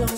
[0.00, 0.08] 欢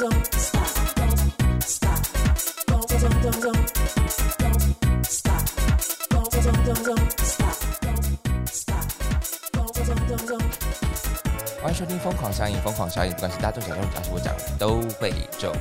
[11.69, 15.53] 迎收听《疯狂效应》，疯狂效应，不管是大众小众，只要是我讲的都会中。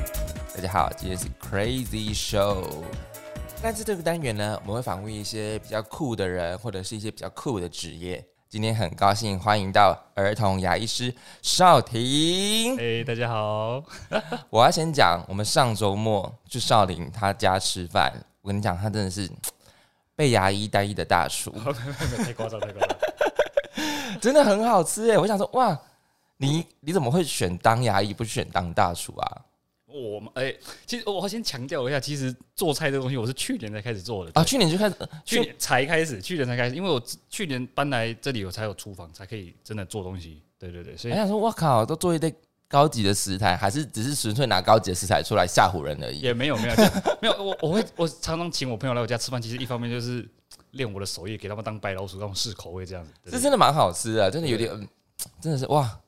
[0.56, 2.84] 大家好，今天是 Crazy Show。
[3.64, 8.24] 那在这个单元呢，我们会访问一些比较酷的人，或者是一些比较酷的职业。
[8.52, 12.78] 今天很高兴欢迎到儿童牙医师邵婷。
[12.78, 13.82] 哎，大家好。
[14.52, 18.12] 我要先讲，我们上周末去少林他家吃饭，
[18.42, 19.32] 我跟你讲，他真的是
[20.18, 21.50] 被牙医单一的大厨，
[22.26, 25.18] 太夸张，太夸张， 真的很好吃哎！
[25.18, 25.80] 我想说，哇，
[26.36, 29.42] 你你怎么会选当牙医，不选当大厨啊？
[29.94, 30.54] 我们哎，
[30.86, 34.96] 其实我先强调一下，其实做菜这东西我是去年才开始做的啊，去年就开始，
[35.26, 40.42] 去年才开始，去年才开始，因为我去年搬来这里，我才有厨房，才可以真的做东西。
[40.58, 42.34] 对对对，所以想说，我靠，都做一堆
[42.68, 46.20] 高级的食材，还是只是纯粹拿高级的食材出来吓唬人而已？
[46.20, 46.76] 也没有没有
[47.20, 50.24] 没有，我我会我常常请我朋友来我家吃饭，其实一方面就是
[50.72, 53.12] 练我的手艺，给他们当白老鼠，让我试口味这样子。
[53.26, 54.70] 这真的蛮好吃的，真的有点，
[55.42, 56.00] 真的是哇。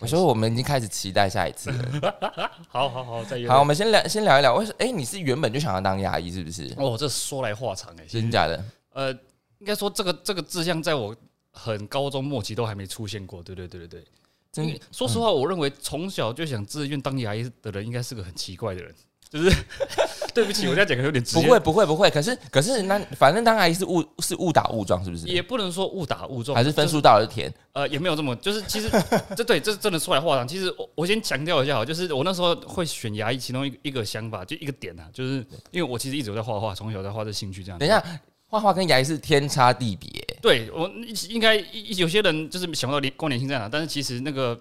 [0.00, 2.50] 我说我们已经开始期待下一次了。
[2.68, 4.54] 好好好，再好，我们先聊先聊一聊。
[4.54, 4.76] 为什么？
[4.78, 6.72] 哎，你是原本就想要当牙医是不是？
[6.76, 8.64] 哦，这说来话长哎，真假的？
[8.92, 9.10] 呃，
[9.58, 11.14] 应该说这个这个志向在我
[11.50, 13.42] 很高中末期都还没出现过。
[13.42, 14.04] 对对对对对。
[14.52, 18.94] 真说实话，我认为从小就想自愿当牙医的人，应该是个很奇怪的人。
[19.30, 19.54] 就是，
[20.32, 21.34] 对不起，我这样讲可能有点直。
[21.34, 22.10] 不会，不会，不会。
[22.10, 25.26] 可是，可是，那反正当牙医是误是误打误撞，是不是？
[25.26, 27.52] 也不能说误打误撞，还是分数到了填。
[27.72, 28.88] 呃，也没有这么，就是其实
[29.36, 30.48] 这对这真的说来话长。
[30.48, 37.78] 其实我我先强调一下，就是我那时候会选牙医，其中一一个想法就一个点啊，就是因为我其实一直有在画画，从小在画这兴趣这样。
[37.78, 38.02] 等一下，
[38.46, 40.08] 画画跟牙医是天差地别。
[40.40, 40.90] 对我
[41.28, 41.56] 应该
[41.96, 44.58] 有些人就是想不到连关联性在哪，但是其实那个。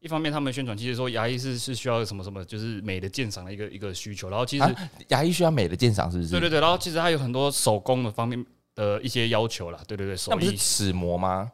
[0.00, 4.30] 一方面，他们宣传其实说牙医是是需要什么什么，就是美的鉴赏的一个一个需求。
[4.30, 4.76] 然后其实
[5.08, 6.30] 牙医需要美的鉴赏，是不是？
[6.30, 6.60] 对对对。
[6.60, 8.44] 然后其实还有很多手工的方面
[8.74, 9.78] 的一些要求啦。
[9.86, 10.46] 对对对，手艺。
[10.46, 11.52] 那齿模吗？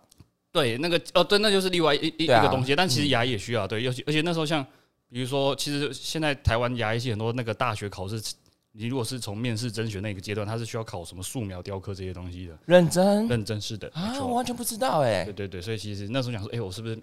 [0.53, 2.75] 对，那个哦，对，那就是另外一一一个东西。
[2.77, 4.65] 但其实牙医也需要，对，尤其而且那时候像
[5.11, 8.23] 比如说，其实现在台湾牙医系很多那个大学考试，
[8.71, 12.57] 你如果是从面试甄选那个阶段，它是需要考什么素描、雕刻这些东西的。
[12.65, 13.27] 认真？
[13.27, 15.25] 认真是的啊，我完全不知道哎。
[15.25, 16.97] 对对对，所以其实那时候想说，哎，我是不是？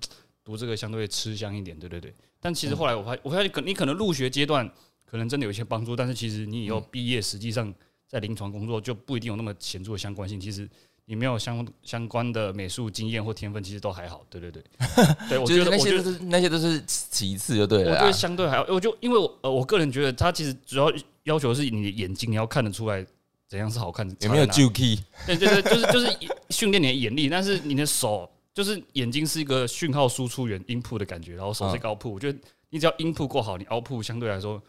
[0.44, 2.14] 读这个相对吃香一点，对对对。
[2.40, 4.70] 但其实后来我发，我发现可你可能入学阶段
[5.06, 7.74] 可能真的有一些帮助，但是其实你以后毕业，实际上
[8.08, 10.40] 在临床工作就不一定有那么显著的相关性。
[10.40, 10.70] 其实
[11.06, 14.26] 你没有相相关的美术经验或天分，其实都还好。
[14.30, 14.64] 对对对，
[15.30, 17.92] 对 我觉得那些都是那些都是其次，就对了。
[17.92, 20.92] 我觉得相对还好，我就因为我呃，我个人觉得他其实主要
[21.24, 23.06] 要求是你的眼睛你要看得出来
[23.48, 26.18] 怎样是好看的，有没有 j u k 对对对，就是就是
[26.50, 28.30] 训练你的眼力，但是你的手。
[28.54, 32.10] 就是眼睛是一个讯号输出源，input 的感觉，然后手是高 put。
[32.10, 34.62] 我觉得你只要 input 过好，你 output 相对来说，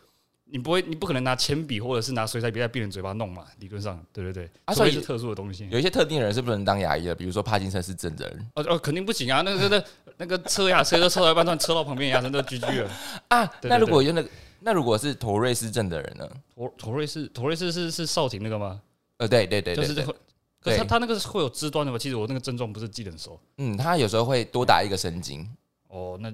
[0.46, 3.44] 你不会，你不可能拿铅笔或者是拿水彩笔在病人嘴巴弄嘛。
[3.58, 5.68] 理论上，对对对，所以是特殊的东西。
[5.70, 8.46] 有一些特定的人是不能当牙医的，比如说帕金森氏症的人。
[8.54, 9.42] 哦哦，肯定不行啊！
[9.42, 9.84] 那个那
[10.16, 12.90] 那个车牙车都车到一半，突车到旁边，牙齿都 GG 了
[13.28, 13.50] 啊！
[13.62, 14.28] 那如果用那个，
[14.60, 16.30] 那如果是妥瑞氏症的人呢？
[16.54, 18.80] 妥妥瑞氏，妥瑞氏是是少廷那个吗？
[19.18, 19.94] 呃，对对对，就是
[20.64, 20.78] 这个。
[20.78, 21.98] 可他他那个是会有肢端的吗？
[21.98, 23.38] 其实我那个症状不是记得很熟。
[23.58, 25.48] 嗯，他有时候会多打一个神经。
[25.88, 26.32] 哦，那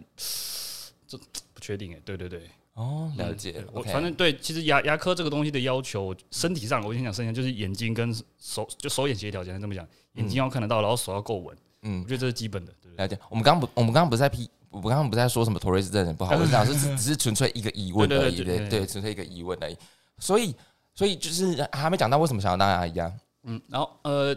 [1.07, 1.19] 这
[1.53, 2.01] 不确定哎。
[2.05, 2.49] 对对对。
[2.75, 3.63] 哦，了解。
[3.73, 11.55] 我反正对，其实牙牙科这个东西的要求，身体上我先讲身体上，就是眼睛跟手就手眼协调，简单这么讲，眼睛要看得到，然后手要够稳。
[11.83, 12.73] 嗯，我觉得这是基本的。
[12.97, 13.19] 了解。
[13.29, 19.77] 我们刚刚不，我们刚刚不是在批，我们刚刚不是在说什么托瑞斯症不好，我讲是 只只是纯粹一个疑问而已，对对，纯粹一个疑问而已。
[20.19, 20.55] 所以，
[20.95, 23.13] 所以就是还没讲到为什么想要当牙医啊？
[23.45, 24.37] 嗯，然后呃，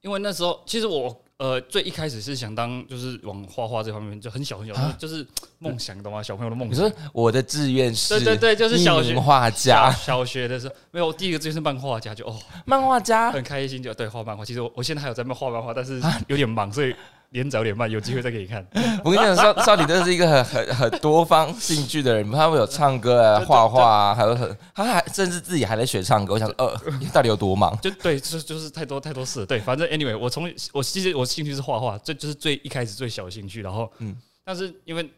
[0.00, 5.26] 因为那时候其实我呃最一开始是想当就是往画画这方面就很小很小，就是
[5.58, 6.22] 梦想，懂吗？
[6.22, 6.84] 小朋友的梦想。
[6.84, 8.18] 你说我的志愿是？
[8.18, 9.90] 对对对，就是小学画家。
[9.92, 14.44] 小学的时候没有，我第一个志愿是漫画家，就哦，漫画家很开心，就对画漫画。
[14.44, 16.94] 其实我我现在还有在画漫画，但是有点忙，所以。
[17.32, 18.64] 连早点慢，有机会再给你看。
[19.02, 26.34] 我跟你讲，少少女真的是一个很很很多方兴趣的人，他会有唱歌啊、画画啊，还有很他还甚至自己还在学唱歌。
[26.34, 27.76] 我想说，呃， 你到底有多忙？
[27.80, 29.44] 就对，就就是太多太多事。
[29.46, 33.62] 对，反正 anyway，我从我其实我兴趣是画画，这就是最一开始最小的兴趣。
[33.62, 34.14] 然后，嗯，
[34.44, 35.10] 但是因为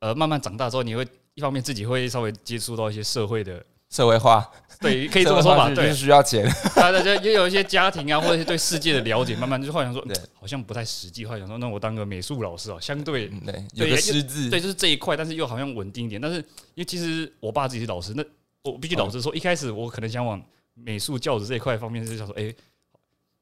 [0.00, 3.64] 呃慢慢长大之后，你会一方面自己会稍微接触到一些社会的。
[3.90, 4.44] 社会化，
[4.84, 6.48] 对， 可以这么说吧，对，需要钱。
[6.74, 11.24] 大家也有一些家庭啊，或者是对世界的了解，慢慢就幻想说，好像不太实际。
[11.24, 16.20] 幻想说，那我当个美术老师哦，相对 对有个师资，对，就是这一块，但是又好像稳定一点。
[16.20, 16.44] 但是因
[16.76, 18.24] 为其实我爸自己是老师，那
[18.62, 20.42] 我必须老实说，一开始我可能想往
[20.74, 22.54] 美术教职这一块方面，是想说，哎，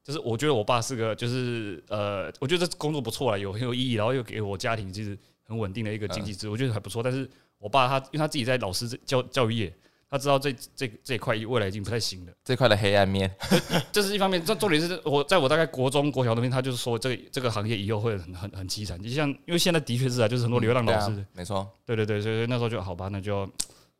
[0.03, 5.17] 就是我觉得我爸是个，就是呃，我觉得这工作不错啊，有很有意义，然后又给我家庭其实。
[5.45, 7.03] 很稳定的一个经济支，我觉得还不错。
[7.03, 9.73] 但是我爸他因为他自己在老师教教育业，
[10.13, 12.31] 他知道这这这一块未来已经不太行了。
[12.45, 13.35] 这块的黑暗面，
[13.91, 19.01] 这是一方面，这重点是我在我大概国中国小那边，他就是说这个这个行业以后会很很很凄惨。
[19.01, 23.49] 就像因为现在的确是啊，就是很多流浪老师，没错，对对对，所以那时候就好吧，那就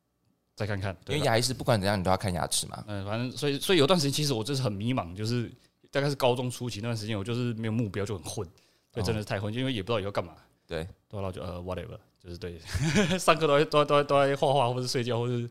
[0.56, 0.95] 再看看。
[1.07, 2.83] 因为牙医是不管怎样你都要看牙齿嘛。
[2.86, 5.51] 嗯，反正所以所以有段时间其实我就是很迷茫，就是
[5.89, 8.48] 大概是高中初期那段时间，我就是没有目标，就很混，
[8.92, 10.33] 对，哦真的是太混，因为也不知道以后干嘛。
[10.68, 12.58] 对，对，然后就呃 whatever，就是对，
[13.20, 15.50] 上课都在都在都在都在画画，或者睡觉，或者是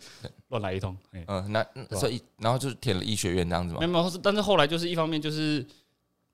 [0.48, 0.96] 乱来一通。
[1.10, 1.64] 哎，嗯，那
[1.96, 3.98] 所以然后就是填了医学院这样子嘛没。
[3.98, 5.66] 有但是后来就是一方面就是，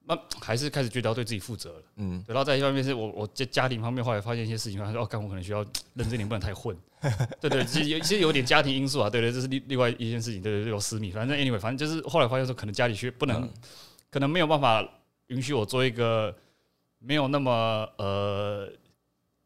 [0.05, 1.83] 那还是开始觉得要对自己负责了。
[1.97, 5.59] 嗯，对，然后再一方面是我我家家庭方面后来发现一些事情，他说哦，干我可能需要
[5.95, 6.77] 认真点，不能太混。
[7.41, 13.51] 对对，其实有其实有点家庭因素啊，对对，这是另另外一件事情，对对对，有私密，反正 anyway，反正就是后来发现说，可能家里需不能，嗯
[14.11, 14.89] 可能没有办法
[15.27, 16.35] 允许我做一个
[16.99, 18.69] 没有那么呃，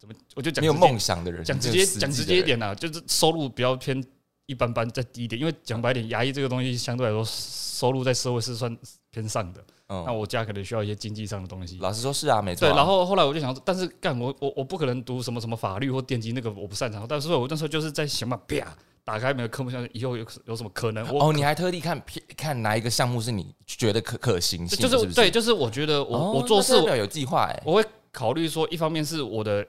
[0.03, 4.03] 怎么我就讲没有梦想的人，讲直接讲直，接一点呐、就是收入比较偏
[4.47, 5.39] 一般般，再低一点。
[5.39, 8.77] 因为讲白点，牙医这个东西相对来说收入在社会是算
[9.11, 9.63] 偏上的。
[9.87, 11.77] 那嗯，我家可能需要一些经济上的东西。
[11.79, 12.75] 老实说，是啊，没错对，啊。
[12.75, 17.05] 然后后来我就想，但是干我我我不可能读什么什么法律或电机，那个我不擅长。
[17.07, 21.07] 但是我那时候就是在想嘛，啪打开每个科目，像以后有有什么可能？
[21.13, 22.01] 我哦，你还特地看
[22.35, 27.63] 看哪一个项目是你觉得可可行性，就是对，就是我觉得我、哦我做事要有计划哎。
[27.65, 29.67] 我会考虑说，一方面是我的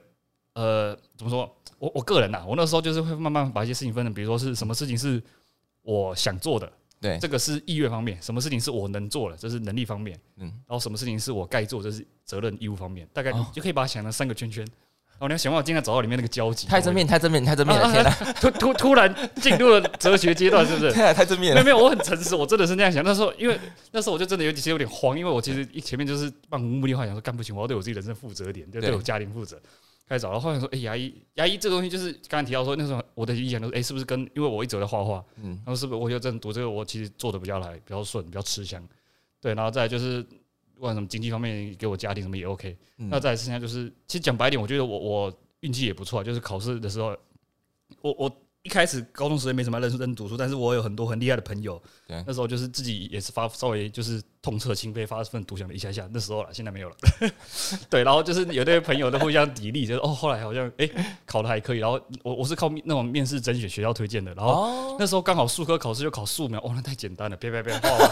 [0.55, 1.49] 呃，怎么说？
[1.77, 5.21] 我我个人呐、我那时候就是会慢慢把一些事情分成，比如说是什么事情是
[5.81, 13.07] 我想做的，对，这个是意愿方面；什么事情是我能做的，这是能力方面；嗯，然后什么事情是我该做，这是责任义务方面。
[13.13, 14.65] 大概就可以把它想成三个圈圈。
[15.17, 16.67] 然后你要想办法尽量找到里面那个交集。
[16.67, 17.85] 太正面，太正面，太正面了！
[17.85, 18.11] 啊天哪，
[18.41, 20.91] 突突突然进入了哲学阶段，是不是？
[20.91, 21.63] 太正面了！
[21.63, 23.01] 没有没有，我很诚实，我真的是那样想。
[23.01, 23.57] 那时候因为
[23.91, 29.57] 那时候我就真的有其实有点慌，因为我其实一前面就是漫无目的幻，想说干不行，我要对我自己人生负责一点，就对对我家庭负责。
[30.07, 38.87] 开始找，然后后来说，哎、牙医牙医这个东西就是刚才提到说，那时候我的理想都是，哎、是不是跟因为我一直在画画，嗯，然后是不是我就真的读这个，我其实做的比较来比较顺，比较吃香，
[39.41, 40.21] 对，然后再来就是
[40.75, 43.09] 不管什么经济方面给我家庭什么也 OK，、嗯。
[43.09, 47.17] 那再来剩下就是，其实讲白一点，我觉得我我运气也不错啊，就是考试的时候，
[48.01, 56.95] 我我一开始高中时间没什么认认真读书，但是我有很多很厉害的朋友，对那时候就是自己也是发稍微就是痛彻心扉，发奋图强了一下下，那时候了，现在没有了，
[57.91, 60.89] 对，然后就是有对朋友都互相砥砺，就是哦，后来好像哎、
[61.27, 68.09] 考的还可以，然后我我是靠那种面试甄选学校推荐的，然后哦，那时候刚好数科考试就考素描，哦，那太简单了，啪啪啪画完，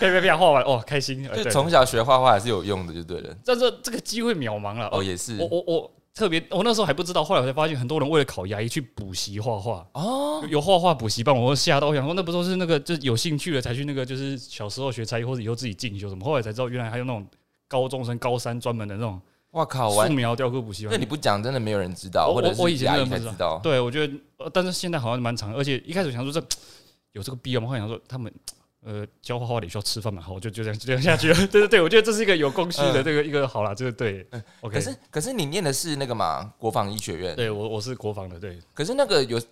[0.00, 3.32] 啪啪啪画完，哦，开心，呃对，从小学画画还是有用的，就对了。
[3.44, 17.26] 但是这个机会渺茫了，哦，也是我我我特别，我那时候还不知道，后来我才发现，很多人为了考牙医去补习画画，哦，有画画补习班，我会吓到，我想说那不都是那个就是有兴趣了才去那个，就是小时候学才艺或者以后自己进修什么，后来才知道原来还有那种
[17.68, 19.20] 高中生、高三专门的那种
[19.50, 21.04] 哇靠，素，描雕刻补习班那你。
[21.04, 23.60] 不讲，真的没有人知道，我我我以前真的不知道。
[23.62, 26.42] 对，我觉得，呃但是现在好像蛮长，而且一开始想说这
[27.12, 27.68] 有这个必要吗？
[27.68, 28.32] 后来想说他们
[28.86, 31.34] 呃教画画的也需要吃饭嘛，好，我就就这样就这样下去了。
[31.48, 34.24] 对对对，我觉得这是一个有供需的嗯这个一个好啦，这个对
[34.60, 34.80] ，OK 可。
[34.80, 39.42] 是可是你念的是那个嘛国防医学院，对我我是国防的，对，可是那个有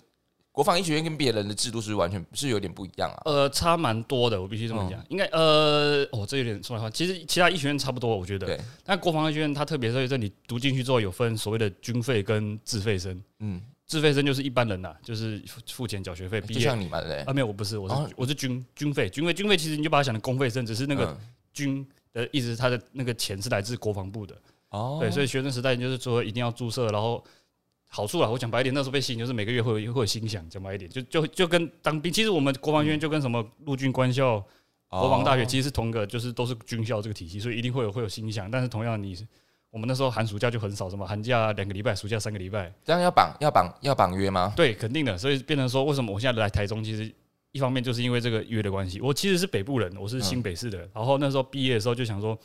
[0.53, 3.23] 国防医学院跟别人的制度是完全是有点不一样啊。
[3.25, 5.05] 呃，差蛮多的，我必须这么讲。
[5.09, 8.47] 应该呃，哦，这有点说来话，其实其他医学院差不多，我觉得。
[8.47, 8.61] 对。
[8.85, 13.21] 但国防医学院它特别在这里读进去之后，有分所谓的军费跟自费生。
[13.41, 16.55] 嗯，自费生就是一般人呐，就是付付钱缴学费毕业。
[16.55, 17.19] 就像你嘛，对？
[17.23, 21.17] 啊，没有，我不是，我是、哦我是军军费，军费军费其实你就把它想成公费生，只是那个嗯
[21.53, 24.35] 军的意思，他的那个钱是来自国防部的。
[24.71, 27.23] 哦，对，所以学生时代就是说一定要注射，然后
[27.87, 34.45] 好处啊，我讲白一点，那时候被吸引就是每个月会有会有薪饷，讲白一点，就就就跟当兵，其实我们国防学院就跟什么陆军官校、
[34.89, 39.15] 国防大学哦其实是同个，就是都是军校这个体系，所以一定会有会有薪饷，但是同样你
[39.75, 44.53] 我们那时候寒暑假就很少，什么寒假两个礼拜，暑假三个礼拜，这样要绑要绑要绑约吗？
[44.55, 47.13] 对，肯定的，所以变成说为什么我现在来台中，其实。
[47.51, 50.79] 一方面就是因为这个约的关系，我其实是北部人，我是新北市的。
[50.93, 52.37] 然后那时候毕业的时候就想说，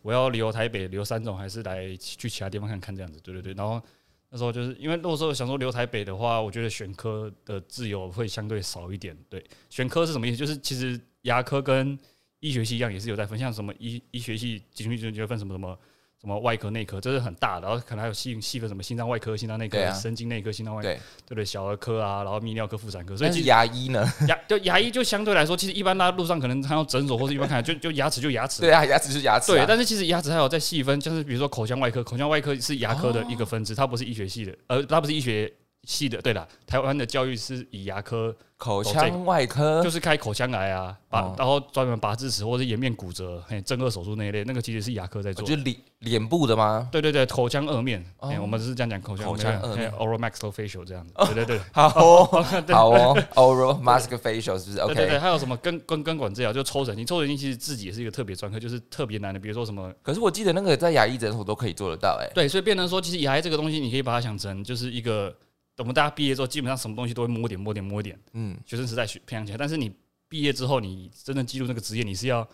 [0.00, 3.18] 我要留台北，留三种，还是来去其他地方看看这样子。
[3.20, 3.52] 对对对。
[3.54, 3.82] 然后
[4.30, 9.16] 那时候就是因为如果说想说留台北的话，我觉得选科的自由会相对少一点。
[9.28, 10.36] 对，选科是什么意思？
[10.36, 11.98] 就是其实牙科跟
[12.38, 15.76] 医学系一样，也是有在分，像什么医医学系进去就就分什么什么。
[16.24, 21.44] 什么外科、内科，这是很大的，然后可能还有细细分什么心脏外科、心脏内科、啊神经内科、心脏外科，对，对不对？
[21.44, 24.10] 小儿科啊，然后泌尿科、妇产科，所以是其实牙医呢？
[24.26, 29.56] 牙就牙医就相对来说，其实一般大家路上可能看到诊所或者一般看就就牙齿就牙齿，对啊，牙齿就是牙齿啊。
[29.56, 35.52] 对，但是其实牙齿还有在细分，就是比如说口腔外科，口腔外科是牙科的一个分支，它不是医学系的，呃，它不是医学
[35.82, 45.44] 系的，对了，台湾的教育是以牙科口腔外科就是开口腔癌啊，拔哦然后专门拔智齿或者颜面骨折、嘿正颌手术那一类，那个其实是牙科在做。
[45.46, 46.88] 就脸脸部的吗？
[46.90, 48.02] 对对对，口腔颌面，
[48.40, 49.52] 我们是这样讲口腔口腔
[49.98, 51.12] oral maxillofacial 这样子。
[51.26, 52.24] 对对 对，好哦，
[52.68, 55.18] 好哦，oral maxo facial 是不是对对对，？OK。
[55.18, 65.34] 还有什么根根根管治疗，就抽神经，抽神经其实自己也是一个特别专科，就是特别难的，比如说什么可是我记得那个在牙医诊所都可以做得到，哎，对，所以变成说，其实牙医这个东西，你可以把它想成就是一个，
[65.78, 69.58] 我们大家毕业之后，基本上什么东西都会摸点摸点摸点，嗯，学生时代学培养起来。
[69.58, 69.92] 但是你
[70.28, 72.48] 毕业之后，你真正进入那个职业，你是要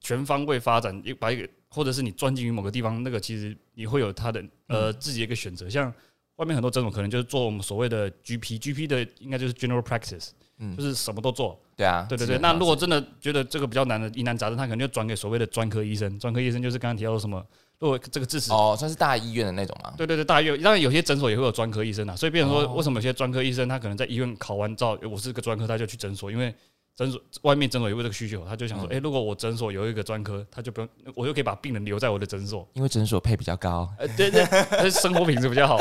[0.00, 5.68] 全方位发展，一把一个，或者是你专精于某个地方，那个其实你会有他的呃自己的一个选择。
[5.68, 5.92] 像
[6.36, 11.60] 外面很多这种可能就是做我们所谓的 GP，GP 的应该就是 General Practice，嗯就是什么都做。
[11.76, 16.18] 对啊，对对对，那如果真的觉得这个比较难的疑难杂症，他可能就转给所谓的专科医生。
[16.18, 17.44] 专科医生就是刚刚提到的什么，
[17.82, 22.74] 如果这个智齿哦，算是大医院的那种嘛，对对对，大医院当然有些诊所也会有专科医生啊，所以变成说，哦。
[22.76, 26.54] 为什么有些专科医生他可能在医院考完照，我是个专科，他就去诊所，因为
[26.94, 28.94] 诊所外面诊所有这个需求，他就想说，嗯。
[28.94, 33.92] 哎、如果我诊所有一个专科，他就不用，我就可以把病人留在我的诊所，因为诊所配比较高。
[33.98, 34.44] 呃，对对，
[34.88, 35.76] 生活品质比较好，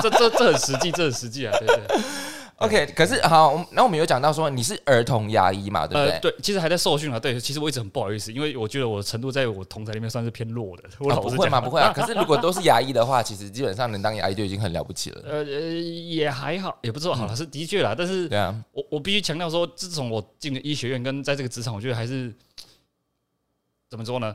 [0.00, 1.96] 这这这这很实际，这很实际啊，对对。
[2.58, 6.12] OK，可是好，我们然后我们有讲到说你是儿童牙医嘛，对不对？
[6.12, 7.18] 呃，对，其实还在受训啊。
[7.18, 10.84] 对，其实我一直很不好意思，因为我觉得我的程度在我同才里面算是偏弱的。
[11.00, 11.92] 我不会嘛，不会啊。
[11.96, 15.22] 可是如果都是牙医的话，其实基本上能当牙医就已经很了不起了。
[15.24, 17.94] 呃呃，也还好，也不是说好了，是的确啦。
[17.96, 22.32] 但是对啊，我我必须强调说，自从我进了医学院跟在这个职场，我觉得还是
[23.90, 24.34] 怎么说呢？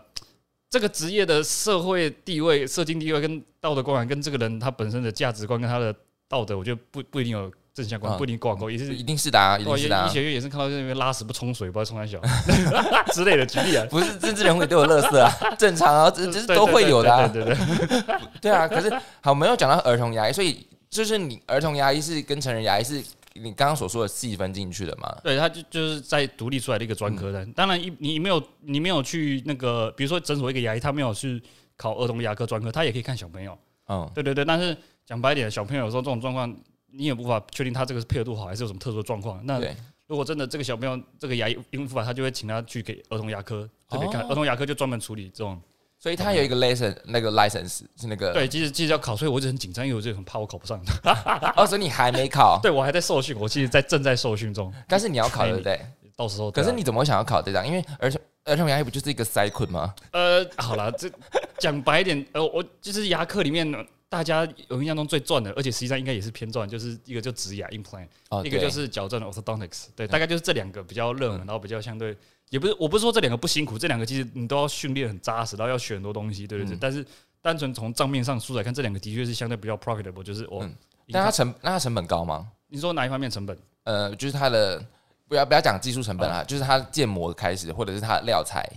[0.69, 5.91] 这个职业的社会地位、社经地位跟道德观，跟这个人他本身的价值观跟他的
[6.27, 10.13] 道德，我觉得不不一定有正相关，嗯不一定挂钩，也是一定是的啊，一定的啊医。
[10.13, 12.19] 学院也是看到在那边拉屎不冲水，不知道冲哪小
[13.13, 17.27] 之类的举例啊，不是政治人物也都有乐色啊， 正常啊，这这是都会有的、啊。
[17.27, 23.01] 对对对 对啊，可是好，没有讲到儿童牙医，所以就是你儿童牙医是跟成人牙医是
[23.33, 25.15] 你刚刚所说的细分进去的嘛？
[25.23, 27.45] 对，他就就是在独立出来的一个专科的。
[27.55, 31.41] 当然，一你没有你没有去那个，比如说诊所一个牙医，他没有去
[31.77, 33.57] 考儿童牙科专科，他也可以看小朋友。
[33.87, 36.53] 嗯，对对对，但是讲白一点，小朋友有时候这种状况，
[36.91, 39.39] 你也无法确定他这个是配合度好还是有什么特殊的状况。
[39.45, 39.59] 那，
[40.07, 45.61] 如果真的这个小朋友这个牙医应付不了，他就会请他去给儿童牙科这边看，哦儿童牙科就专门处理这种。
[45.99, 50.79] 所以他有一个 license，那个 license 是那个，对，其实其实要考，所以我一直很紧张，因为我就很怕我考不上。
[51.57, 55.79] 哦，所以你还没考， 对我还在受训，我其实在正在受训中，但是你要考对不对？
[56.15, 57.67] 到时候可是你怎么会想要考这张？
[57.67, 59.93] 因为儿童儿童牙医不就是一个塞困吗？
[60.11, 61.09] 呃，好了，这
[61.57, 63.77] 讲白一点，呃，我就是牙科里面呢，
[64.09, 72.17] 大家有印象中最赚的，而且实际上应该也是偏赚，就是一个就植牙 implant，、哦，一个就是矫正的 orthodontics，对，大概就是这两个比较热门，然后比较相对，
[72.49, 76.77] 也不是我不是说这两个不辛苦，这两个其实你都要训练很扎实，然后要学很多东西，对对对，嗯。
[76.81, 77.05] 但是
[77.41, 80.75] 单纯从账面上数来看，这两个的确是相对比较 profitable，就是我，嗯
[81.11, 82.51] 但它成那它成本高吗？
[82.67, 83.57] 你说哪一方面成本？
[83.83, 84.83] 呃，就是它的
[85.27, 88.67] 不要不要讲技术成本啊，就是它建模开始，或者是它的料材，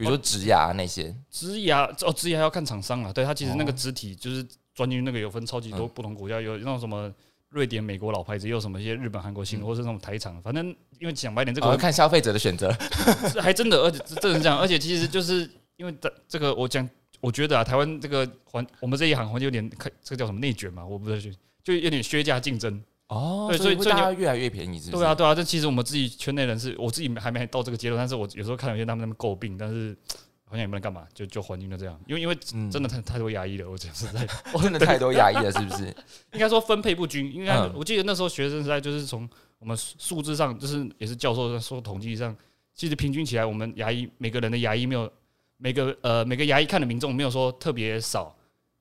[0.00, 1.14] 比如说植牙那些。
[1.30, 4.42] 植牙哦，植牙要看厂商啊，对它其实那个哦植体就是
[4.74, 7.12] 钻进去那个有分超级多嗯不同国家，有那种什么
[7.50, 12.72] 瑞典、美国老牌子，也有什么一些日本、韩国新的，或是那种台厂，反正因为讲白点，这个看消费者的选择。
[13.30, 16.88] 是还真的，而且真的是这样，而且其实就是因为这这个我讲，
[17.20, 22.82] 我觉得啊，台湾这个环我们这一行环境有点看这个叫什么内卷嘛，我不知道，就有点削价竞争。
[23.10, 24.90] 哦对所以会所以所以大家越来越便宜，是是？
[24.92, 29.96] 对啊，对啊，这其实我们自己圈内人是，我自己还没到这个阶段，但是我有时候看有些他们那么诟病，但是
[30.44, 32.70] 好像也不能干嘛，就就环境就这样，因为因为嗯。
[32.70, 35.86] 真的太太多牙医了，我讲实在 的，真的太多牙医了，是不是？
[36.32, 37.72] 应该说分配不均，应该、嗯。
[37.74, 42.34] 我记得那时候学生时代就是从我们数字上，就是也是教授在说统计上，
[42.74, 45.10] 其实平均起来，我们牙医每个人的牙医没有
[45.56, 48.34] 每个呃每个牙医看的民众没有说特别少，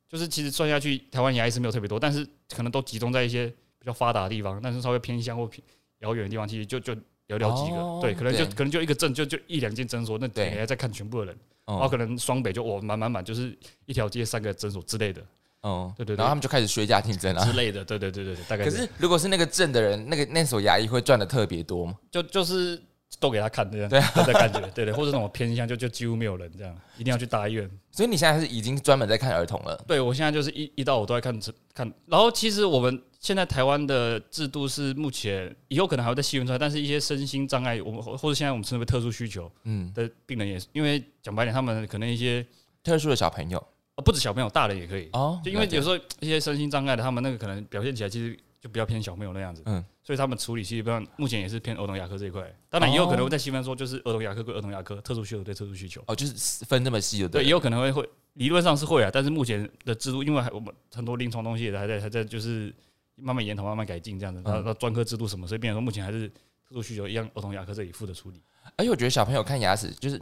[0.07, 2.23] 就是其实算下去，台湾牙医是没有特别多，但是
[2.55, 5.63] 可能都集中在一些比较发达的地方，但是稍微偏乡或偏
[5.99, 8.53] 遥远的地方，其实就就寥寥几个，哦对，可能就对。
[8.53, 11.89] 可能就一个镇就就一两间诊所，那对你还在看全部的人，然后哦。
[11.89, 15.21] 可能双北就我满满满，就是一条街三个诊所之类的。
[15.61, 16.17] 哦，对对对。
[16.17, 17.45] 然后他们就开始削价竞争啊。
[17.45, 17.53] 之。
[17.53, 21.95] 类的，对对对对对，大概可是如果是那个镇的人，那个那所牙医会赚的特别多吗？
[22.09, 22.81] 就就是
[23.19, 27.69] 都给他看这样，对的感觉， 对对，或者那种偏向就就几乎没有人这样，一定要去大医院。
[27.91, 29.75] 所以你现在是已经专门在看儿童了。
[29.87, 31.37] 对我现在就是一一到我都在看
[31.73, 42.45] 看，然后其实我们现在台湾的制度是目前以后可能还会再细分出来，但是一些身心障碍，我们或或者现在我们称为特殊需求嗯，的病人也是，因为讲白点，他们可能一些
[42.83, 43.57] 特殊的小朋友。
[43.95, 52.43] 呃不止小朋友，大人也可以，哦，就因为有时候一些身心障碍的，他们那个可能表现起来其实就比较偏小朋友那样子，嗯所以他们处理基本上目前也是偏儿童牙科这一块。
[52.67, 56.03] 当然也有可能会再细分说，就是儿童牙科归儿童牙科，特殊需求对特殊需求。
[56.07, 62.73] 哦，就是分这么细的对，也有可能会会，理论上是会啊，但是目前的制度，因为还我们很多临床东西也还在还在就是
[63.15, 64.41] 慢慢研讨、慢慢改进这样子。
[64.43, 68.41] 那那专科制度什么，所以变成说目前还是特殊需求一样，儿童牙科这里负责处理。
[68.75, 70.19] 而且我觉得小朋友看牙齿就是，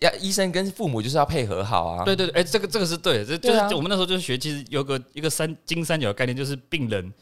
[0.00, 2.04] 牙医生跟父母就是要配合好啊。
[2.04, 7.12] 对对对，哎、这个这个是对的，这就是我们那时候就是学，其实有个一个三金三角的概念，就是病人，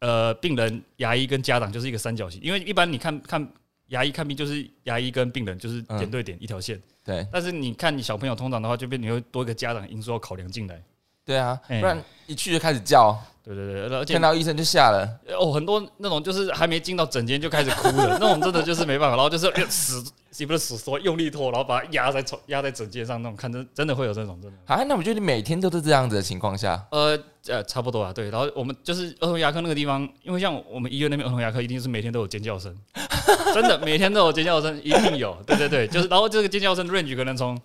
[0.00, 2.40] 呃，病人、牙医跟家长就是一个三角形。
[2.42, 3.46] 因为一般你看看
[3.88, 10.82] 牙医看病，就是牙医跟病人就是点对点、一条线，对但是你看你小朋友通常的话，就变你会多一个家长因素要考量进来。
[11.22, 15.20] 对啊，哎不然一去就开始叫，对对对，而且看到医生就吓了。
[15.38, 20.02] 哦，很多那种就是还没进到诊间就开始哭了，那种真的就是没办法，然后就是呃死
[20.38, 24.56] 也不是死说用力拖，然后把它压在床压在枕间上那种，看真真的会有这种真的。
[24.66, 27.18] 啊，那我觉得你每天都是这样子的情况下，呃
[27.48, 28.30] 呃，差不多啊，对。
[28.30, 32.72] 然后我们就是儿童牙科那个地方，因为像我们医院那边儿童牙科，一定是每天都有尖叫声，
[33.52, 35.36] 真的每天都有尖叫声，一定有。
[35.46, 37.60] 对对对，就是然后这个尖叫声 range 可能从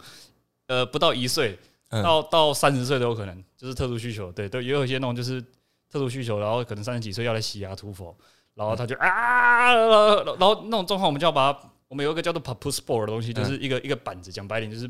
[0.67, 5.39] 呃不到一岁嗯到到三十岁都有可能，就是特殊需求，对，都也有一些那种就是
[5.91, 8.15] 特殊需求，然后可能三十几岁要来洗牙涂氟，
[8.55, 11.59] 然后他就啊，然后然后那种状况我们就要把它。
[11.87, 14.89] 我们有一个叫做 papu sport 的东西，就是一个一个板子，讲白点就是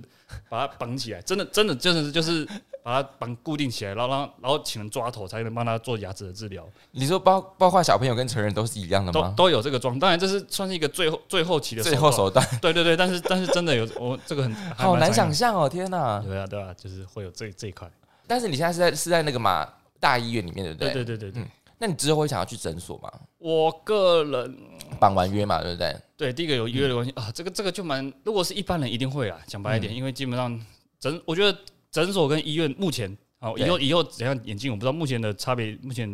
[0.49, 2.45] 把它绑起来，真的真的真的是就是
[2.81, 9.33] 把它绑固定起来，然后让然后请人抓头才能帮他做牙齿的治疗，你说包包括小朋友跟成人都是一样的吗？
[9.35, 9.99] 都都有这个装。
[9.99, 16.21] 当然这是算是一个最后最后期的最后手手段段，对对对，但是但是真的有我这个很好难想象哦，天哪！
[16.23, 17.89] 用对啊对啊，就是会有这这一块。
[18.25, 19.67] 但是你现在是在是在那个嘛
[19.99, 20.93] 大医院里面，对不对？
[20.93, 21.43] 对对对对
[21.77, 23.11] 那你之后会想要去诊所吗？
[23.37, 24.57] 我个人
[24.99, 25.95] 绑完约嘛，对不对？
[26.17, 30.59] 对第一个有医院的关系啊，这个这个就蛮，如果是一般人一定会啊，讲白一点，因为基本上
[30.99, 31.57] 诊，我觉得
[31.91, 36.09] 诊所跟医院目前好以后以后怎样眼镜，我不知道目前的差别，目前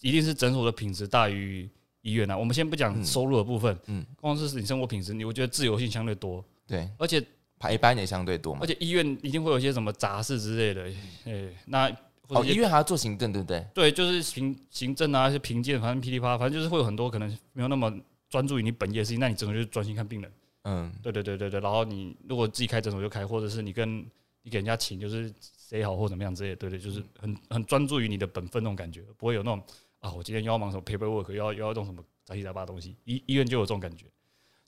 [0.00, 1.68] 一定是诊所的品质大于
[2.00, 2.36] 医院啊。
[2.36, 7.22] 我们先不讲嗯收入的部分，嗯嗯，光是你生活品质，你我觉得自由性相对多，对，而且
[7.58, 8.66] 排班也相对多嘛而。
[8.66, 10.90] 且医院一定会有一些什么杂事之类的，
[11.24, 11.94] 诶，那或
[12.28, 13.66] 哦，医院还要做行政，对不对？
[13.74, 17.90] 对，就是行行政啊，一些评鉴，反正噼里啪啦，反正就是会有很多可能没有那么
[18.28, 20.30] 专注于你本业的事情，那你整个就是专心看病人。
[20.64, 24.04] 嗯，对对对对对，然后你如果自己开诊所就开，或者是你跟
[24.42, 29.62] 你给人家请，就是谁好或怎么样之类的，对对，就是很很专注于你的本分那种感觉，不会有那种
[30.00, 34.04] 啊，我今天又要忙什么 paperwork，又要又要弄什么杂七杂八的东西，医医院就有这种感觉，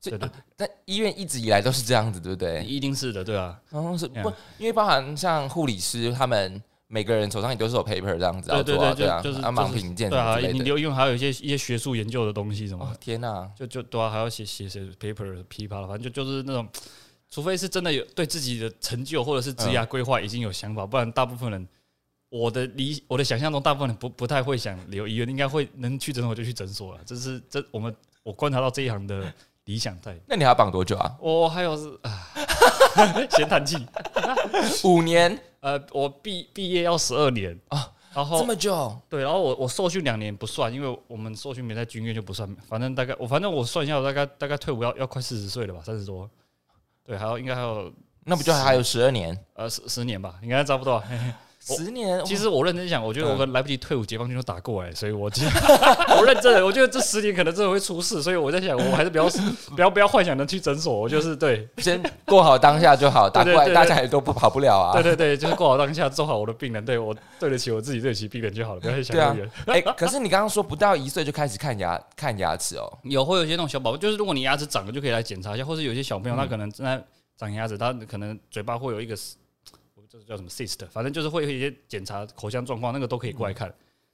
[0.01, 2.65] 所以对对但医院一直以来都是这样子，对不对？
[2.65, 6.63] 一定是的，对啊，哦，是 Yeah 不，因为包含像护理师他们。
[6.93, 10.37] 每个人手上也都是有 paper 这样子要做啊，对对对，就就是要忙就是评鉴对啊。
[10.39, 13.49] 你留医院还有一些一些学术研究的东西什么哦，天哪！
[13.57, 16.69] 就就对啊，还要写写写 paper 噼啪了，反正就就是那种，
[17.31, 21.69] 除非是真的有对自己的成就或者是职嗯业规划已经有想法，不然大部分人，
[22.29, 27.01] 我的理我的想象中，大部分人不不太会想留医院，应该会能去诊所就去诊所了。
[27.07, 29.33] 这是这我们我观察到这一行的
[29.67, 30.19] 理想在。
[30.27, 31.15] 那你还要绑多久啊？
[31.21, 32.27] 我还有是啊，
[33.31, 33.77] 先叹气。
[34.83, 39.01] 五年呃，我毕毕业要十二年啊然后这么久？
[39.09, 46.29] 对，然后我我受训两年不算，因为我们受训没在军院就不算，反正大概我反正我算一下，我大概大概退伍要要快四十岁了吧，三十多，
[47.05, 47.93] 对，还有应该还有
[48.25, 49.39] 那不就还有十二年？
[49.55, 51.05] 呃十十年吧，应该差不多啊。
[51.09, 52.25] 嘿嘿我十年？
[52.25, 55.31] 其实我认真想，我觉得我嗯可能来不及退伍，解放军都打过来，所以我
[56.19, 59.29] 我认真的，我觉得这十年可能真的会出事，所以我在想，我还是不要
[59.77, 65.03] 不要不要幻想能去诊所，我就是对先 过好当下就好，打过来大家也都不跑不了啊对。
[65.03, 69.51] 对对，就是过好当下，做好我的病人，对我对得起我自己，对得起病人就好了，不要去想那么远。
[69.67, 77.03] 哎，可是你刚刚说不到一岁就开始看牙看牙齿哦，有会有些那种小宝宝，就是如果你牙齿长了就可以来检查一下，或是有些小朋友他可能正在
[77.37, 79.19] 长牙齿，他可能嘴巴会有一个，我
[80.11, 83.73] 这是叫什么 cyst，反正就是会有一些检查口腔状况，那个都可以过来看。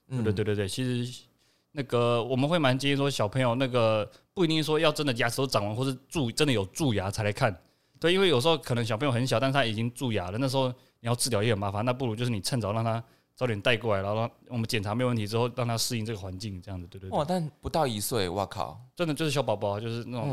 [0.09, 1.25] 嗯对对对对，其实
[1.71, 7.53] 那个我们会蛮建议说小朋友那个不一定说要真的牙齿都长完，或是蛀真的有蛀牙才来看。
[7.99, 13.03] 对，因为有时候可能小朋友很小，但是他已经蛀牙了，那时候你要治疗也很麻烦，那不如就是你趁早让他
[13.35, 20.29] 早点带过来，然后让我们检查没有问题之后，让他适应这个环境，这样子，对对对，哇，但不到一岁，哇靠，真的就是小宝宝，就是那种。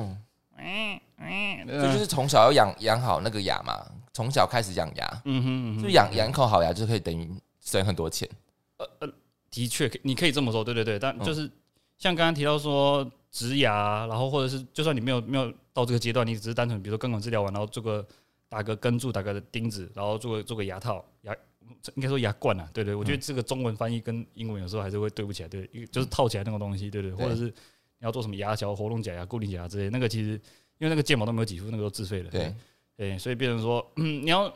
[0.58, 8.26] 嗯，嗯嗯，这就是从小要养养好那个牙嘛，从小开始养牙，嗯哼嗯，就养养一口好牙就可以等于省很多钱。
[8.78, 9.12] 呃呃
[9.50, 11.22] 的确，你可以这么说，对对对，但嗯。
[11.22, 11.50] 就是
[11.98, 18.06] 像刚刚提到说植牙，然后或者是就算你没有没有到这个阶段，你只是单纯比如说根管治疗完，然后做个
[18.48, 21.36] 打个根柱，打个钉子，然后做个做个牙套牙。
[21.96, 27.52] 应该说牙冠啊，对对，我觉得这个中文翻译跟英文有时候还是会对不起来，对，就是套起来那个东西，对对，或者是你
[28.00, 30.32] 要做什么牙桥、活动假牙、固定假牙之类，那个其实
[30.78, 32.54] 因为那个建模都没有几副，那个都自费的，对，
[32.96, 34.48] 对，所以变成说，嗯，你要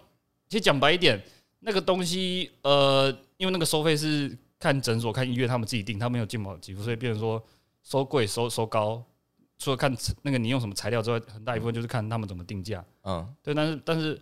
[0.48, 1.20] 其实讲白一点，
[1.60, 7.42] 那个东西，呃，因为那个收费是看诊所、看医院他们自己定，他们有健保给付，所以变成说
[7.82, 9.04] 收贵、收收高。
[9.58, 12.84] 除了看那个你用什么材料之外，很大一部分就是看他们怎么定价。
[13.02, 14.16] 嗯，对，但是但是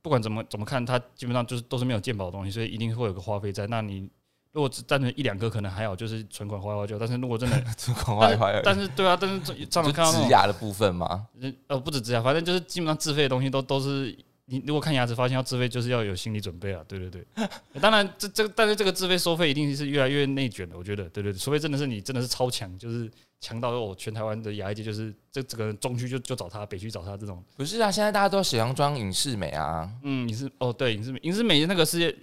[0.00, 3.66] 不管怎么怎么看，它基本上就是都是没有健保的东西，所以一定会有个花费在。
[3.66, 4.08] 那你
[4.56, 6.98] 如如果只单纯一两个可能还好，就是存款花花就。
[6.98, 11.26] 但是如果真的， 存款花花，但是对啊，但是常常看到植牙的部分嘛？
[11.66, 14.16] 呃，不止植牙，反正就是基本上自费的东西都都是。
[14.48, 16.80] 你如果看牙齿发现要自费，就是要有心理准备啊！
[16.86, 17.26] 对对对，
[17.82, 27.42] 当然这这但是这个自费收费一定是越来越内卷的，我觉得，对对对，除非真的是你真的是超强，就是强到我全台湾的牙医界就是这这个中区就就找他，北区找他这种。
[27.56, 29.90] 不是啊，现在大家都喜欢装影视美啊。
[30.04, 32.16] 嗯，影视哦，对，影视美，影视美那个世界。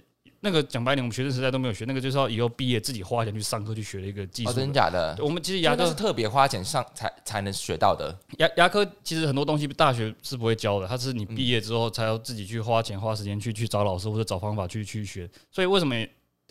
[0.44, 4.52] 那个讲白点，我们学生时代都没有学，那个就是要以后毕业自己花钱去上课去学的一个技术。
[4.52, 5.16] 真的假的？
[5.20, 8.14] 我们其实牙科是特别花钱上才才能学到的。
[8.36, 15.28] 牙牙科其实很多东西大学是不会教的，它是你毕业之后才要自己去花钱花时间去去找老师或者找方法去去学。
[15.50, 15.96] 所以为什么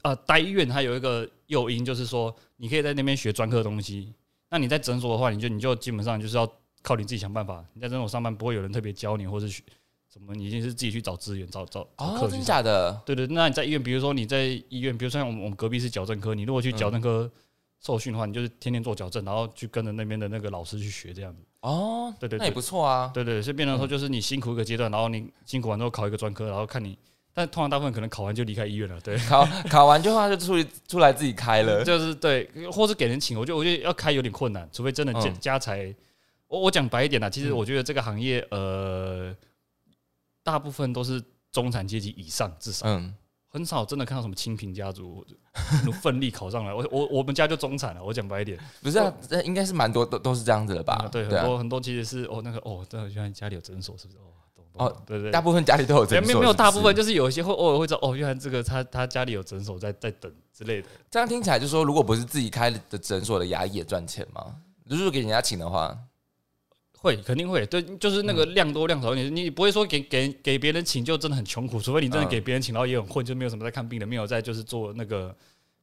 [0.01, 0.15] 啊？
[0.15, 4.11] 待医院它有一个诱因，就是说你可以在那边学专科东西。
[4.49, 6.51] 那你在诊所的话，你就你就基本上就是要
[6.81, 7.63] 靠你自己想办法。
[7.73, 9.61] 你在诊所上班不会有人特别教你，或者学。
[10.13, 10.35] 怎么？
[10.35, 13.01] 你已经是自己去找资源、找找哦，真的假的？
[13.03, 17.27] 对对，那你在医院，比如说你在医院，比如说像我们我们隔壁是矫正科，你如果去矫正科
[17.83, 21.41] 受训的话，你就是天天做矫正，然后去跟着那边的那个老师去学这样子。
[21.61, 23.09] 哦，对对，那也不错啊。
[23.11, 26.95] 对对，所以变成说就是你辛苦一个阶段，然后你辛苦完之后考一个专科，然后看你，
[27.33, 29.01] 但通常大部分可能考完就离开医院了。
[29.01, 35.91] 对， 考考完就话就出出来自己开了， 就是对，或是给人请，我觉得我觉得要开有点困难，除非真的家家财。
[36.47, 39.35] 我我讲白一点啦，其实我觉得这个行业呃。
[40.43, 43.15] 大部分都是中产阶级以上，至少，嗯，
[43.47, 45.25] 很少真的看到什么清贫家族
[46.01, 46.73] 奋力考上来。
[46.73, 48.03] 我我我们家就中产了。
[48.03, 51.07] 我讲白一点，不是，这应该是蛮多都都是这样子的吧？
[51.11, 54.19] 对，很多很多其实是哦，那个哦，真的原来家里有诊所，是不是？
[54.19, 60.89] 哦，哦，对对，大部分家里都有诊所，没有没有大部分，就是有一些会偶尔会知道哦，原来这个他他家里有诊所在在等之类的。
[61.09, 64.55] 这样听起来就说，如果不是自己开的诊所的牙医也赚钱吗？
[64.85, 65.97] 如果给人家请的话。
[67.03, 75.35] 会肯定会，对，就是那个量多量少，你你不会说给给给别人请就真的很穷苦，除非你真的给别人请，然后也很混，就没有什么在看病的，没有在就是做那个，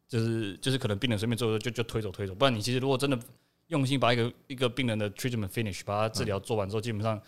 [0.09, 3.18] 就是就是可能病人随便做就就推走推走，不然你其实如果真的
[3.66, 7.20] 用心把一个一个病人的 treatment finish 把他治疗做完之后，基本上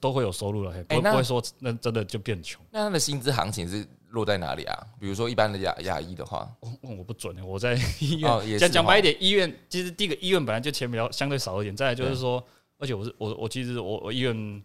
[0.00, 2.64] 都会有收入了，不不会说那真的就变穷。
[2.70, 4.86] 那他的薪资行情是落在哪里啊？
[4.98, 12.42] 比如说一般的牙牙医的话，我我不准，我在 医院讲讲白一点，医院其实第一个医院本来就钱比较相对少一点，再来就是说。
[12.78, 14.62] 而且我是我我其实我我医院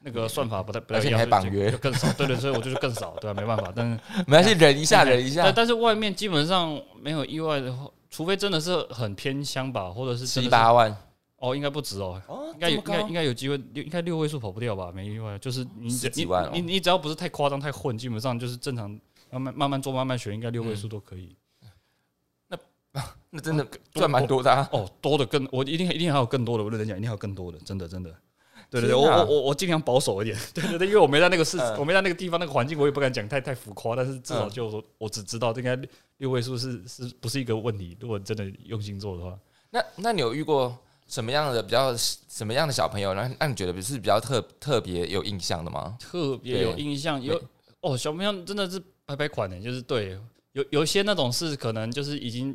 [0.00, 3.34] 那个算法不太不太一样，还绑约更少，对对，所以我就是更少，对啊？
[3.34, 5.52] 没办法，但是 没关系，忍一下，忍一下。
[5.52, 10.96] 但是外面基本上没有意外的话，除非真的是很偏乡吧，或者是七八万
[11.36, 12.20] 哦，应该不止哦，
[12.54, 14.90] 应该有应该应该有机会，应该六位数跑不掉吧？
[14.92, 18.90] 没意外，就是你你你你只要不是太夸张太混，基本上就是正常
[19.30, 21.36] 慢慢慢慢做慢慢学，应该六位数都可以。
[23.34, 24.68] 那真的赚蛮多的啊。
[24.72, 28.14] 哦，多的更我一定一定还有更多的，我认真讲，一定还有更多的，真的真的，
[28.68, 35.74] 对对对，我我我我尽量保守一点， 对对对，因为我没在那个市，我没在那个地方那个环境，我也不敢讲太太浮夸，但是至少就说我只知道应该
[36.18, 39.38] 六位数是是不是一个问题，如果真的用心做的话，
[39.70, 45.96] 那那你有遇过什么样的比较什么样的小朋友，让让你觉得是比较特特别有印象的吗？
[45.98, 47.40] 特别有印象有
[47.80, 50.18] 哦，小朋友真的是拍拍款的，就是对，
[50.52, 52.54] 有有一些那种是可能就是已经。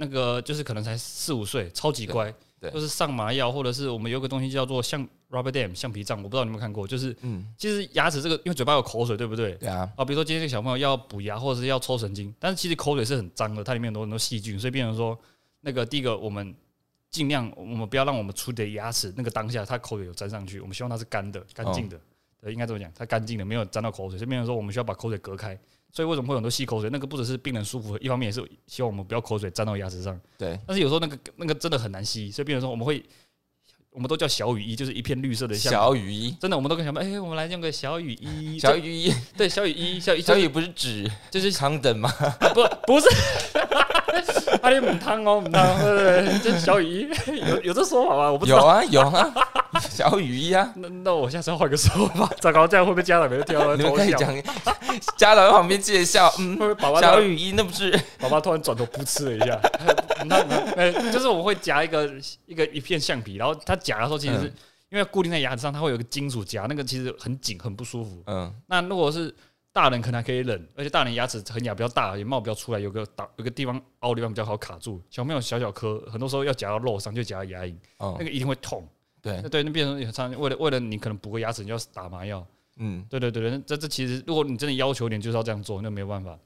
[0.00, 2.32] 那个就是可能才四五岁，超级乖，
[2.72, 9.54] 就是上麻药，或者是我们有个东西叫做橡 rubber dam 橡皮杖，我不知道你有没有看过，就是嗯，其实牙齿这个因为嘴巴有口水，对不对？
[9.54, 9.92] 对啊。
[9.96, 15.18] 啊，比如说今天这个小朋友要补牙，或者是要抽神经，但是其实口水是很脏的，它里面有很多细菌，所以变成说
[15.62, 16.54] 那个第一个我们
[17.10, 22.00] 尽量我们不要让我们出的牙齿那个当下它口水有沾上去，我们希望它是干的、干净的，
[22.40, 25.58] 对，应该这么讲，它干净的，没有沾到口水，所以变成说我们需要把口水隔开。
[25.92, 26.90] 所以为什么会很多吸口水？
[26.90, 30.18] 那个不只是病人舒服，一方面也是希望我们不要口水沾到牙齿上。
[30.36, 30.58] 对。
[30.66, 33.02] 但是有时候那个那个真的很难吸，所以病人说我们会，
[33.90, 36.36] 我们都叫小雨衣，就是一片绿色的小雨衣。
[36.40, 38.58] 真的，我们都跟小朋友，哎，我们来用个小雨衣。
[38.58, 42.10] 小雨衣，对，小雨衣，小雨小雨不是纸，就是长等吗？
[42.54, 43.08] 不，不是。
[44.62, 47.08] 阿里母汤哦，母汤，对对对，这小雨衣
[47.48, 48.30] 有有这说法吗？
[48.32, 48.58] 我不知道。
[48.58, 49.34] 有啊，有啊。
[49.90, 52.28] 小雨衣啊， 那那我下次要换个说法。
[52.40, 53.76] 糟糕，这样会不会家长没有听到？
[53.76, 54.34] 你们可以讲，
[55.16, 56.32] 家长在旁边介绍。
[56.38, 56.58] 嗯，
[57.00, 57.90] 小雨衣那不是？
[58.18, 59.60] 宝宝突然转头噗嗤了一下。
[60.24, 60.36] 那
[60.74, 62.10] 呃，就是我们会夹一个
[62.46, 64.52] 一个一片橡皮，然后它夹的时候，其实是
[64.90, 68.22] 因为固定在牙齿上，它会有个金属夹，那个其实很紧，很不舒服。
[68.26, 68.52] 嗯。
[68.66, 69.32] 那如果是
[69.72, 75.00] 大人可能还可以忍，而且大人牙齿很牙比较大，也冒比较出来，有个打有个地方凹地方比较好卡住。
[75.08, 78.86] 小朋友小小颗，很多时候要夹到肉上，就夹到牙龈，那个一定会痛。
[79.20, 82.44] 对，那对，那变成很常为了为了你可能补个牙齿，你要打麻药。
[82.78, 86.38] 嗯，对对对对，这这其实如果你真的要求点，就是要这样做，那没有办法。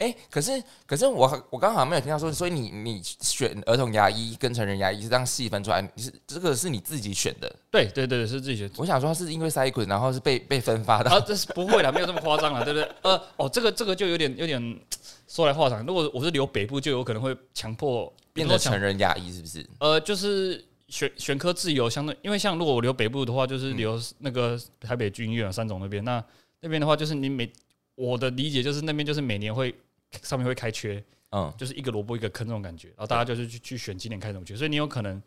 [0.00, 7.54] 哎、可是可是我我刚好没有听到说，所以你你选儿童牙医跟成人牙医是这样细分出来，你是这个是你自己选的？
[7.70, 8.70] 对对对，是自己选。
[8.78, 11.10] 我想说是因为塞滚，然后是被被分发的。
[11.10, 12.88] 啊，这是不会啦，没有这么夸张啦，对不对？
[13.02, 14.80] 呃，哦，这个这个就有点有点
[15.28, 15.84] 说来话长。
[15.84, 19.66] 如果我是留北部，就有可能会强迫变成成人牙医是不是？
[19.80, 26.02] 呃，就是选选科自由，相对因为像如果我留北部的话，就是留那个台北军医院、三总那边。
[26.02, 26.24] 那
[26.62, 27.50] 那边的话，就是你每
[27.94, 29.74] 我的理解就是那边就是每年会
[30.22, 35.22] 上面会开缺，嗯就是一个萝卜一个坑这种感觉，然后大家就是去去选今年开什么缺，所以你有可能。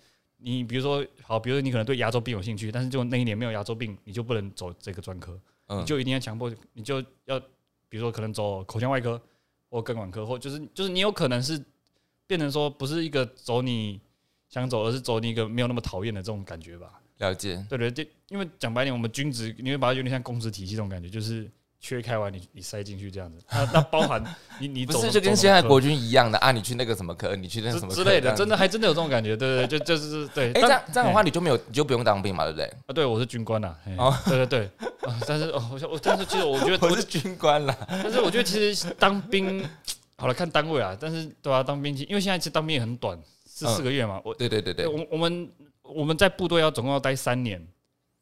[0.46, 5.32] 你比如说，好，比如说你可能对牙周病有兴趣，但是就那一年没有牙周病，你就不能走这个专科。
[5.69, 7.39] 你嗯，就一定要强迫，你就要
[7.88, 9.22] 比如说可能走口腔外科
[9.69, 11.63] 或根管科，或就是就是你有可能是
[12.28, 14.02] 变成说不是一个走你
[14.50, 17.00] 想走，而是走你一个没有那么讨厌的这种感觉吧？
[17.19, 17.65] 了解。
[17.69, 21.50] 对对对，因为讲白点，我们均值你会把它有点像公职体系这种感觉，就是
[21.86, 24.24] 缺开完你你塞进去这样子，那 那包含
[24.58, 26.50] 你你 走不是就跟现在国军一样的啊？
[26.50, 30.48] 你去那个什么科，你去那个什么之之类的，真的还真的有这种感觉，对对对，就就是对。
[30.54, 32.65] 哎、但这样这样的话，你就没有，你就不用当兵嘛，对不对？
[32.88, 37.76] 啊，对我是军官呐，嘿哦对对对，啊，但是哦，我想我但是其实我觉得 我是军官啦。
[37.89, 39.62] 但是我觉得其实当兵
[40.15, 44.22] 好了看单位啊，但是对啊，当兵因为现在其实当兵也很短，是四个月嘛。
[44.24, 45.50] 我对对对对，我我们
[45.82, 47.62] 我们在部队要总共要待三年，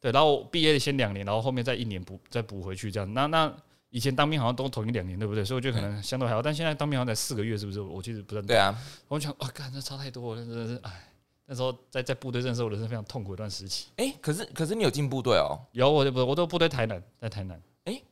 [0.02, 3.14] 对，然后毕业先两年，然后后面再一年补再补回去这样。
[3.14, 3.54] 那那
[3.90, 5.44] 以前当兵好像都统一两年，对不对？
[5.44, 7.80] 所以我觉得可能相对还好，但现在当兵好像才四个月，是不是？
[7.80, 11.08] 我其实不是很懂对啊，我想，哇，干，这差太多了，真的是，哎，
[11.46, 13.86] 那时候在在部队，真的是我人生非常痛苦的一段时期。
[13.96, 17.60] 哎、可是可是你有进部队哦，有，我就不，我都部队台南，在台南。
[17.84, 18.02] 哎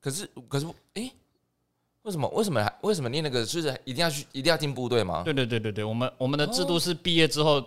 [0.00, 1.12] 可是可是哎、
[2.02, 5.22] 为什么为什么还为什么念那个就是一定要去一定要进部队吗？
[5.24, 7.64] 对对对对对，我们我们的制哦度是毕业之后，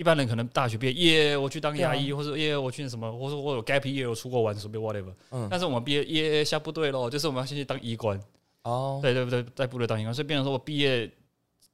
[0.00, 5.12] 一般人可能大学毕业，耶，我去当牙医，对或者耶，我去什么，或者我有 gap year，我出国玩，随便 whatever。
[5.30, 5.46] 嗯。
[5.50, 8.18] 但是我们毕业耶下部队喽，就是我们要先去当医官，
[8.62, 11.06] 哦，对对对，在部队当医官，所以变成说我毕业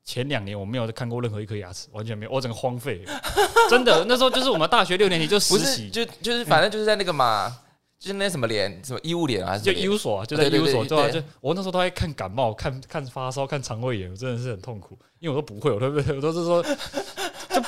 [0.02, 3.04] 前两年我没有看过任何一颗牙齿，完全没有，我整个荒废。
[3.04, 3.22] 了，
[3.70, 4.04] 真的。
[4.08, 7.56] 那时候就是我们大学六年级就实习，就就是反正就是在那个嘛，
[7.96, 10.98] 就是那什么连什么医务连啊，还是就医务所啊，就在医务所，对。
[10.98, 16.70] 啊，对对就我那时候都在看感冒、看看发烧、看肠胃炎，我真的是很痛苦，因为我都不会，我都不 我都是说就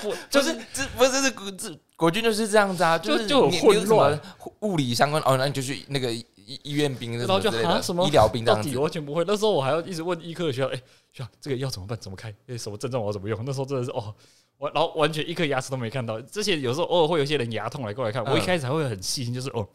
[0.02, 4.20] 不就 就是是这不是这国这国军就是这样子啊，就是就很混乱
[4.60, 6.24] 物理相关哦，那你就去那个医
[6.62, 8.78] 医院兵然后就啊什么医疗兵这到底样子。
[8.80, 9.24] 完全不会。
[9.26, 10.76] 那时候我还要一直问医科的学校，哎、
[11.12, 11.98] 学校这个药怎么办？
[12.00, 12.34] 怎么开？
[12.46, 13.38] 哎、什么症状我要怎么用？
[13.44, 14.14] 那时候真的是哦，
[14.56, 16.20] 我然后完全一颗牙齿都没看到。
[16.22, 19.66] 之前有时候偶尔会有些人牙痛来过来看，嗯我一开始还会很细心，就是哦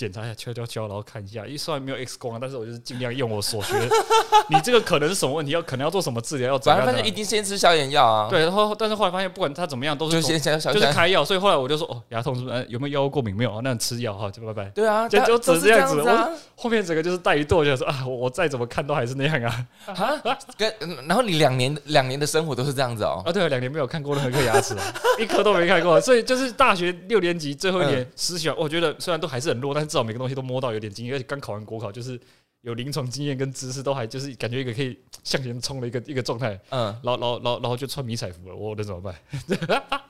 [0.00, 1.46] 检查一下，敲敲敲，然后看一下。
[1.46, 3.74] 一虽然没有 X 光啊，但是我就是尽量用我所学。
[4.48, 5.52] 你这个可能是什么问题？
[5.52, 6.52] 要可能要做什么治疗？
[6.52, 6.86] 要怎么样？
[6.86, 11.22] 反正一定先吃消炎药啊，，对，然后但是后来发现，不管他怎么样，都是就是开药。
[11.22, 13.36] 所以后来我就说，哦，牙痛是不是、呃有没有药物过敏？
[13.36, 14.64] 没有，啊那吃药哈，就拜拜。
[14.70, 16.30] 对啊，就就他都是这样子子啊。
[16.56, 19.66] 后面整个就是带一剁，就想说啊，我我再怎么看都还是那样啊。
[19.86, 20.72] 啊，跟
[21.06, 23.22] 然后你两年两年的生活都是这样子哦。
[23.26, 24.82] 啊，对，两年没有看过任何一颗牙齿啊，
[25.18, 32.18] 一颗都没看过，所以就是大学六年级最后一年实习完，我觉得虽然都还是很弱，但是至少每个东西都摸到有点经验，而且刚考完国考，就是
[32.60, 39.14] 有临床经验跟知识，都还就是感觉一个可以向前冲的一个一个状态，嗯，然后然后然后然后就穿迷彩服了，我能怎么办？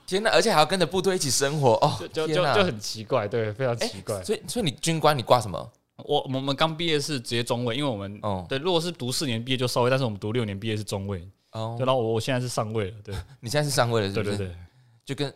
[0.06, 4.22] 天哪，而且还要跟着部队一起生活哦 就，就就就很奇怪，对，非常哎奇怪。
[4.22, 5.72] 所以所以你军官你挂什么？
[6.04, 14.36] 我我们刚毕业是直接中尉，因为我们哦对，如果是读四年毕业就稍微，但是我们读六年毕业是中尉，哦对，，然后我我现在是上尉了，对 你现在是上尉了是不是？
[14.36, 14.56] 对对对，
[15.04, 15.32] 就跟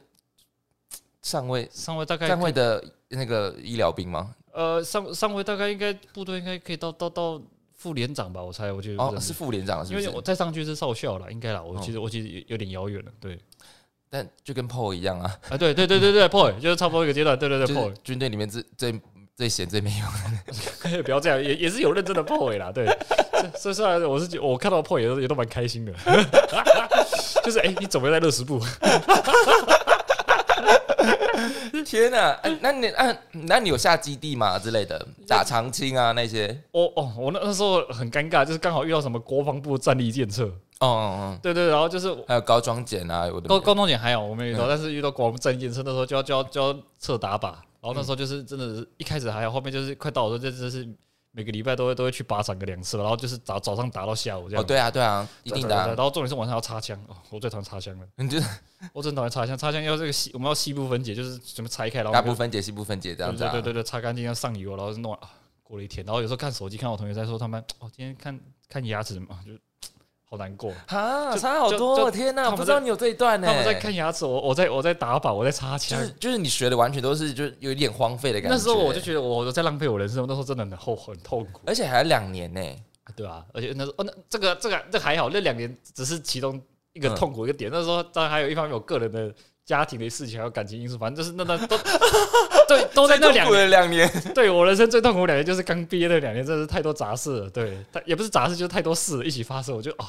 [1.20, 2.82] 上尉上尉大概上尉的
[3.14, 4.34] 那个医疗兵吗？
[4.52, 7.40] 呃，上上回大概应该部队应该可以到到到
[7.76, 10.22] 副连长吧，我猜，我觉得哦，是副连长是不是因为我？
[10.22, 11.60] 再上去是少校了，应该啦。
[11.62, 13.38] 我哦其实我其实有有点遥远了，对
[14.08, 19.00] 但就跟 PO 一样啊， 啊，对对对对对 p o 就是差不多一个阶段，对对对就 p o 是军队里面最最
[19.36, 20.08] 最闲最没用。
[21.02, 22.86] 不要这样，也也是有认真的 p o 啦，对。
[23.58, 25.92] 所以虽然我是我看到 p o 也都也都蛮开心的，
[27.44, 28.58] 就是哎、你怎么在乐食部？
[31.84, 35.06] 天哪、哎那你那那你有下基地吗之类的？
[35.26, 36.62] 打长青啊那些？
[36.72, 40.44] 我哦，我那那时候很尴尬，就是刚好遇到什么国防部战力检测，
[40.80, 50.88] 哦哦对对，然后就是哦，还有高装检啊，我的高高装检还有，我没遇到，嗯但是遇到国防部战力建设那时候就要就要就要测打靶，然后那时候就是真的是一开始还好，后面就是快到的时候，就真的是
[51.36, 54.66] 每个礼拜都会都会去靶场个两次，然后就是早早上打到下午这样哦，样。
[54.66, 58.38] 对啊对啊，一定的然后重点是晚上要擦枪，哦，我最讨厌擦枪了，你就
[58.92, 63.50] 我真讨厌擦枪，擦枪要这个细，我们要细部分解，就是怎么拆开，然后大部分解细部分解这对样子、啊。
[63.50, 65.28] 对对对对，擦干净要上油，然后弄啊，
[65.64, 69.50] 过了一天，然后有时候看手机，看我同学在说他们哦，今天看看牙齿嘛，就
[70.34, 70.72] 好难过。
[70.88, 71.96] 啊，差好多！
[71.96, 76.12] 就天哪，我不知道你有这一段呢、他们在看牙齿，我我在我在打靶，我在插枪就是。
[76.24, 78.56] 就是你学的完全都是就有一点荒废的感觉。
[78.56, 81.60] 那时候我就觉得我在浪费我人生，那时候真的很后很痛苦。
[81.66, 82.60] 而且还有两年呢、
[83.14, 86.60] 对啊、而且那时候哦，那这个这个这还好，那两年只是其中
[86.92, 87.70] 一个嗯痛苦一个点。
[87.72, 89.32] 那时候当然还有一方面我个人的
[89.64, 91.76] 家庭的事情，还有感情因素，反正就是那那都
[92.68, 93.52] 对都在那两年。
[93.52, 97.50] 的两年， 对我人生最痛苦两年就是刚毕业那两年，真的是太多杂事了。
[97.50, 99.74] 对，但 也不是杂事，就是太多事一起发生。
[99.74, 100.06] 我就啊，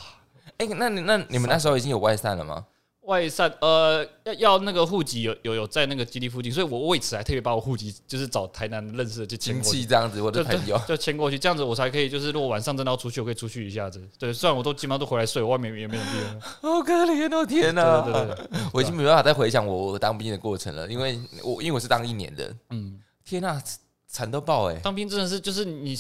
[0.58, 2.66] 哎、那你那你们那时候已经有外散了吗？
[3.06, 14.02] 外散呃要要那个户籍有有有在那个基地附近，所以我为此还特别把我户籍就是找台南认识的就迁亲过去戚这样子，或者对朋友，就迁过去，这样子我才可以，就是如果晚上真的要出去，我可以出去一下子。
[14.18, 16.42] 对，虽然我都基本上都回来睡，我外面也没什么地方。
[16.74, 17.46] 好可怜哦！
[17.46, 23.62] 天哪，对对对对，我已经没办法再回想我我当兵的过程了，因为我因为我是当一年的，嗯，天哪，
[24.08, 24.80] 惨到爆哎！
[24.82, 25.96] 当兵真的是就是你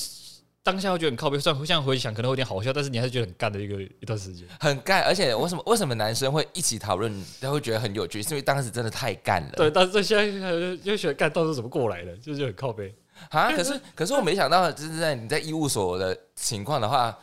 [0.65, 4.47] 当下会觉得很靠背，虽然现在回想可能会有点好笑，但是你还是觉得很干的一个一段时间。
[4.59, 8.23] 很干，而且为什么为什么男生会一起讨论，他会觉得很有趣？
[8.23, 9.51] 是因为当时真的太干了。
[9.55, 12.91] 对，但是现在就就觉得干到底是怎么过来的，就是很靠背。
[13.29, 17.15] 啊，可是可是我没想到，就是在你在医务所的情况的话，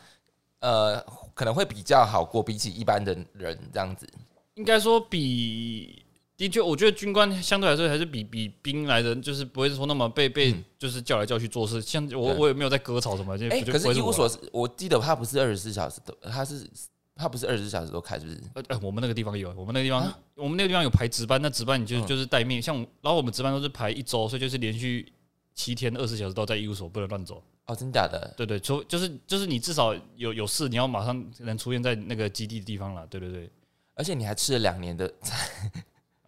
[0.61, 4.09] 呃，可能会比较好过，比起一般的人这样子。
[4.55, 6.05] 应该说比。
[6.37, 11.81] 的确，我觉得军官相对来说还是比比兵来的，就是不会说那么被被嗯就是叫来叫去做事。
[11.81, 16.69] 像我我也没有在割草什么，就哎、不就可是医务所是，我记得他不是二十四小时都，他是
[17.15, 18.41] 他不是二十四小时都开，是不是？
[18.55, 25.13] 呃，呃我们那个地方有，我们那个地方，啊我们那个地方有排值班，那值班你就嗯就是待命，像然后我们值班都是排一周，所以就是连续
[25.55, 27.43] 七天二十四小时都在医务所，不能乱走。
[27.67, 28.35] 哦，真假的？
[28.37, 33.07] 对对，除就是就是你至少有有事，你要马上能出现在那个基地的地方了。
[33.07, 33.49] 对对对，
[33.95, 35.13] 而且你还吃了两年的，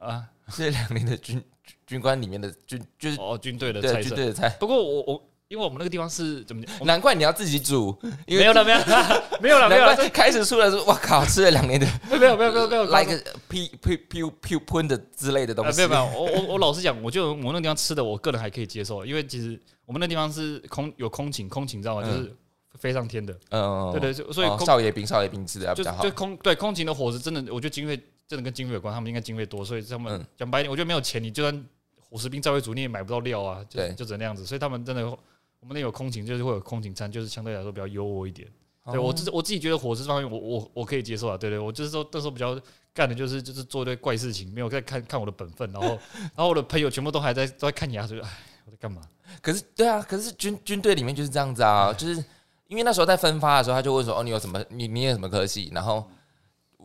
[0.04, 4.08] 啊，吃了两年的军军 军官里面的军，就是哦，军队的对菜色。
[4.08, 4.48] 军队的菜。
[4.60, 6.74] 不过我我因为我们那个地方是怎么讲？
[6.80, 13.12] 我们难怪你要自己煮，因为没有了没有了 没有了没有了怪开始出来说，哇靠，吃了两年的，没有没有没有没有来个
[13.48, 15.70] 噗噗噗噗喷的之类的东西。
[15.70, 22.02] 呃没有没有，我我我老实讲，我就我那个地方吃的，我个人还可以接受，因为其实我们那地方是空有空勤，空勤知道吗？
[22.06, 22.36] 嗯就是
[22.78, 23.38] 飞上天的。
[23.50, 26.16] 嗯，对对，所所以哦空少爷兵少爷兵吃的要比较好就就。
[26.16, 31.64] 空对空勤的伙食真的，我觉得经费真的跟经费有关，他们应该经费多，所以他们嗯讲白一点，我觉得没有钱，你就算
[31.98, 34.44] 伙食兵再会煮，你也买不到料啊，就就只能那样子。
[34.46, 35.04] 所以他们真的，
[35.60, 38.48] 我们那有空勤，就是会有空勤餐，就是相对来说比较优渥一点。
[38.90, 41.38] 对我哦自我自己觉得伙食方面我，我我可以接受啊。
[41.38, 42.60] 对对，我就是说那时候比较
[42.92, 45.88] 干的就是就是做一堆怪事情，没有在看看我的本分，然后
[46.36, 48.28] 然后我的朋友全部都还在都在看牙，所以哎，
[48.66, 49.00] 我在干嘛？
[49.40, 52.22] 可是对啊，可是军军队里面就是这样子啊，就是
[52.66, 55.70] 因为那时候在分发的时候，他就问说，哦，你有什么，你你有什么科系？
[55.74, 56.06] 然后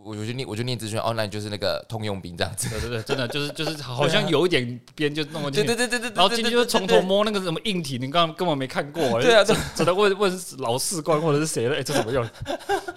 [0.06, 2.70] 我我就念我就念资讯，哦，那你就是那个通用兵这样子。
[2.70, 7.00] 对对对，真的就是就是好像有一点边就弄进去对对对对对，然后今天就从头。
[7.10, 12.24] 摸那个什么硬体，你刚刚根本没看过，对啊对只能问问老士官或者是谁了，哎，这怎么用？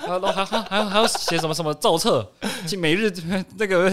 [0.01, 2.31] 然后还还还还要写什么什么造册，
[2.67, 3.11] 去每日
[3.57, 3.89] 那个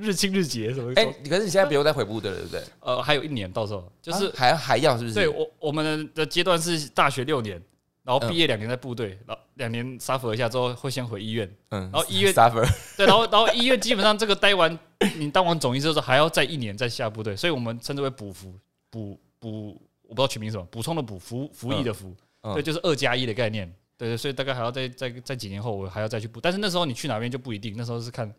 [0.00, 0.92] 日清日结什么？
[0.96, 2.62] 哎，可是你现在不用再回部队了，对不对？
[2.80, 5.14] 呃，还有一年到时候就是啊还还要是不是？
[5.14, 7.62] 对我我们的阶段是大学六年，
[8.02, 14.78] 然后嗯毕业两年在部队，然后两年 suffer 一下之后会先回医院，嗯，然后医院 suffer 对，然后然后医院基本上这个待完，
[15.16, 18.54] 你当完总医师之后还要再一年再下部队，所以我们称之为补服
[18.88, 28.32] 补补，我不知道取名什么，补充的补服服役的服，嗯对，就是二加一的概念，对对，所以大概还要再再再几年后我还要再去补，但是那时候你去哪边就不一定，那时候是看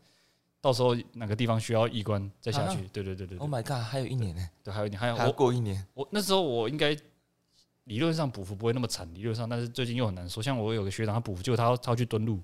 [0.60, 5.86] 到时候哪个地方需要医官再下去，啊对对对对，Oh，my god，还有一年呢，对，还有一年还有过一年。
[5.94, 6.96] 我那时候我应该
[7.92, 12.40] 理论上补服不会那么惨，理论上，但是最近又很难说，像我有个学长他补服，结果他要他要去蹲路，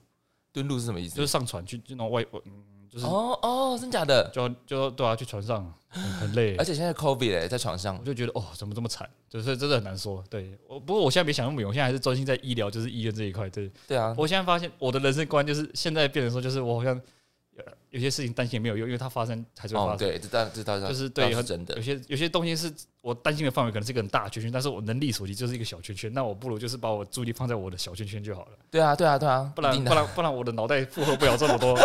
[0.51, 1.15] 蹲路是什么意思？
[1.15, 2.51] 就是上船去就那种外嗯
[2.89, 4.29] 就是哦哦，真假的？
[4.33, 9.09] 就就对啊，去船上很很累而，且现在 COVID 哎，在船上我，就觉得哦，怎么这么惨？
[9.29, 10.21] 就是真的很难说。
[10.29, 13.49] 对，我不过我现在没想那么远，我现在还是专心在医疗，就是医院这一块。
[13.49, 17.01] 对对啊，我现在发现我的人生观就是现在变成说，就是我好像呃
[17.97, 19.93] 有些事情担心也没有用，因为它发生还是会发生。
[19.95, 20.19] 哦对，
[20.87, 21.81] 就是对很真的有。
[21.81, 29.83] 些有些东西是我担心的范围可能是一个很大的圈圈，但是我能力所及就是一个小圈圈，那我不如就是把我注意力放在我的小圈圈就好了，对啊，对啊，对啊，不然。
[29.83, 31.75] 不然 不然我的脑袋负荷不了这么多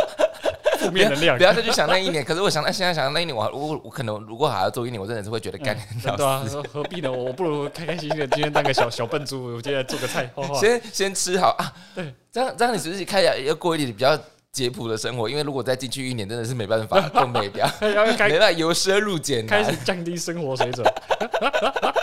[0.79, 1.44] 负面能量不。
[1.44, 2.22] 要再去想那一年。
[2.22, 7.11] 可是我想到现在想到那一年，我我我可能如果还要做一年，我真的是会觉得干 嗯对啊，何何必呢？
[7.11, 10.59] 我不如开开心心的今天当个小小笨猪，我今天做个菜， 画画。
[10.61, 11.72] 先先吃好啊。
[11.94, 14.18] 对，这样这样你是不是开始要过一点比较
[14.52, 15.28] 简朴的生活？
[15.28, 19.64] 因为如果再进去一年，真的是没办法， 都没掉，没办法由奢入俭开。
[19.64, 20.86] 始降低生活水准，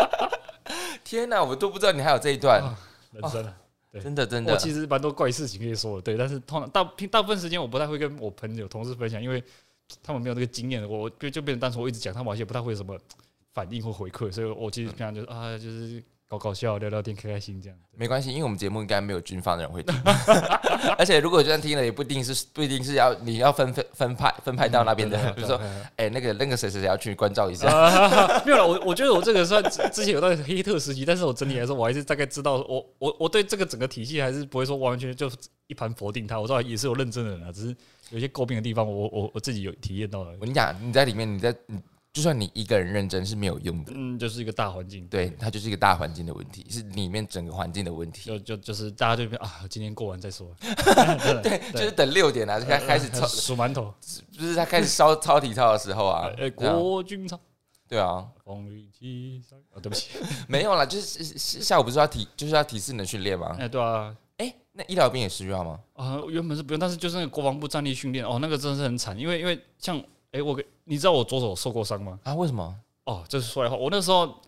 [1.05, 2.75] 天哪，我都不知道你还有这一段，啊
[3.13, 3.55] 人生啊。
[3.91, 4.53] 对真的真的。
[4.53, 9.43] 我其实蛮多怪事情可以说的，对，但是通常大大部分时间我不太会跟我朋友、同事分享，因为
[10.03, 12.95] 他们没有那个经验，我就就变成单纯我一直讲，他们好像也不太会有什么
[13.53, 17.77] 反应或回馈，所以我其实平常就是啊，就是搞搞笑、聊聊天、开开心这样。
[17.97, 19.95] 没关系，因为我们节目应该没有军方的人会听，
[20.95, 25.59] 而且如果就算听了，也不一定是不一定是要你要分分分派分派到那边的，比如说，
[25.95, 27.67] 哎，那个那个谁谁谁要去关照一下。
[28.45, 36.39] 没有了，我我觉得我这个算之前有段黑特时期，但是我整体来说，我还是大概知道，我我我对这个整个体系还是不会说完完全全就一盘否定它。
[36.39, 37.75] 我知道也是有认真的人啊，只是
[38.11, 40.29] 有些诟病的地方，我我我自己有体验到了。
[40.33, 41.79] 我跟你讲，你在里面，你在你。
[42.11, 48.25] 就算你一个人认真是没有用的，嗯，就是一个大环境，对，它就是一个大环境的问题，是里面整个环境的问题。
[48.25, 50.51] 就就就是大家这边啊，今天过完再说。
[51.43, 53.93] 对，就是等六点啊，开开始操数馒头，
[54.31, 56.31] 就是他开始烧操体操的时候啊。
[56.35, 57.39] 哎，国军操。
[57.87, 58.25] 对啊。
[58.43, 60.09] 啊，对不起，
[60.49, 63.55] 没有啦，就是下午不是要体，就是要体适能训练吗？
[63.59, 64.15] 哎，对啊。
[64.37, 65.79] 哎，那医疗兵也需要吗？
[65.93, 70.03] 啊，原本是不用，但是就是那个国防部战力训练，哦，那个真的是很惨，因为因为像。
[70.31, 72.19] 哎，我给你知道我左手受过伤吗？
[72.23, 72.79] 啊，为什么？
[73.05, 73.75] 哦，这是说来话。
[73.75, 74.39] 我那时候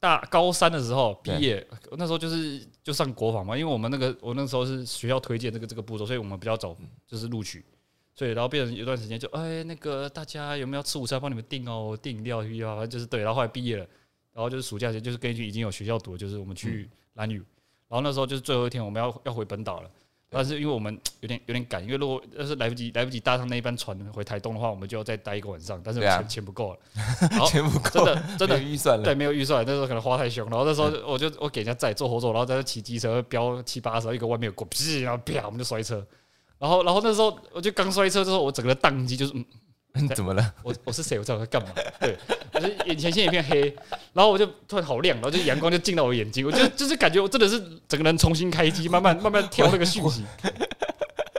[0.00, 6.76] 大高三的时候毕业，那时候就是就上国防嘛，因为我们那个我那时候是学校推荐这个这个步骤，所以我们比较早
[7.06, 7.64] 就是录取，
[8.14, 11.20] 所以然后变成有段时间就哎那个大家有没有吃午餐？
[11.20, 13.20] 帮你们订哦，订饮料去啊，就是对。
[13.20, 13.86] 然后后来毕业了，
[14.32, 17.36] 然后就是暑假前就是根据已经有学校读，就是我们去蓝屿，
[17.86, 19.90] 然后那时候就是最后一天我们要要回本岛了。
[20.32, 25.80] 但是因为我们有点有点赶，因为如果要是来不及来不及搭上那一班船回台东的话，我们就要再待一个晚上。
[25.82, 26.78] 但是钱钱不够了，
[27.50, 29.02] 钱不够，真的真的预算了。
[29.02, 30.48] 对，没有预算，那时候可能花太凶。
[30.48, 36.06] 然后那时候我就我给人家载坐后座，然后在那骑机车飙七八十，一个外面有过，屁，然后啪我们就摔车。
[36.58, 39.44] 然后然后那时候我就刚摔车之后，我整个宕机，就是嗯。
[40.14, 40.54] 怎么了？
[40.62, 41.18] 我我是谁？
[41.18, 41.68] 我知道我在干嘛？
[41.98, 42.16] 对，
[42.54, 43.62] 我就眼前先一片黑，
[44.12, 50.24] 然后我就突然好亮，然后就阳光就进到我眼睛，我就就是感觉我真的是整个人重新开机，慢慢慢慢挑那个讯息，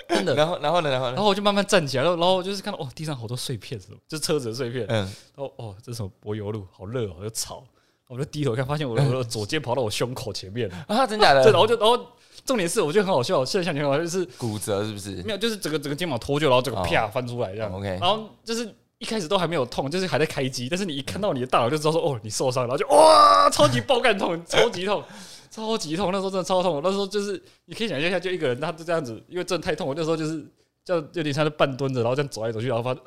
[0.09, 0.35] 真的。
[0.35, 0.91] 然后然后呢？
[0.91, 3.97] 然后然后我就慢慢站起来，然后然后就是看到哦，地上好多碎片，什么？
[4.07, 4.85] 就是车子的碎片。
[4.89, 4.97] 嗯。
[4.97, 6.67] 然后哦，这是什么柏油路？
[6.71, 7.63] 好热哦，又吵。
[8.07, 11.07] 我就低头看，发现我的我的左肩跑到我胸口前面啊！
[11.07, 11.41] 真假的？
[11.49, 12.05] 然后就然后。
[12.45, 13.43] 重点是，我觉得很好笑。
[13.45, 15.11] 现在想起来，就是骨折是不是？
[15.23, 17.71] 没有，就是整个整个肩膀脱臼，然后整个啪翻出来这样。
[17.71, 18.67] OK，然后就是
[18.97, 20.67] 一开始都还没有痛，就是还在开机。
[20.69, 25.03] 但是你一看到你的大脑，就知道说哦，你受伤，然后就哇，超级爆干痛， 超级痛，
[25.49, 26.11] 超级痛。
[26.11, 26.81] 那时候真的超痛。
[26.83, 29.87] 那时候就是你可以想象一下，就一个人，他就这样子，因为真的太痛。
[29.87, 30.45] 我那时候就是
[30.83, 33.03] 叫有点像是半蹲着，然后这样走来走去，然后发现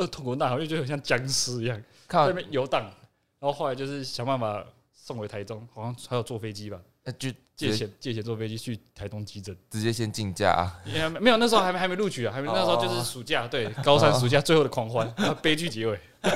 [0.00, 1.76] 呃痛苦大，好像就很像僵尸一样，
[2.08, 2.82] 在那边游荡。
[3.38, 4.64] 然后后来就是想办法
[4.94, 6.80] 送回台中，好像还有坐飞机吧。
[7.04, 10.78] 那就借钱借钱坐飞机去台东急诊，直接先竞价啊。
[11.20, 15.98] 没有，那时候还没还没录取啊，还没那时候就是暑假，对，高三暑假最后的狂欢，悲剧结尾。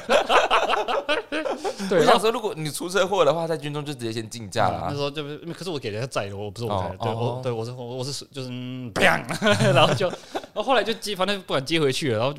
[1.89, 4.87] 对，那时候如果你出车祸的话，在军中就直接先竞价了。
[4.89, 9.23] 那时候就是可是我给人家载的，我不是我载，对，我对我是我是就是砰，
[9.75, 12.19] 然后就，然后后来就接，反正不敢接回去了。
[12.19, 12.35] 然后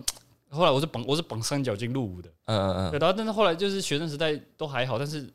[0.59, 2.91] 后来我是绑我是绑三角巾入伍的，嗯嗯嗯。
[2.91, 5.29] 对，然后但是后来就是学生时代都还好，但是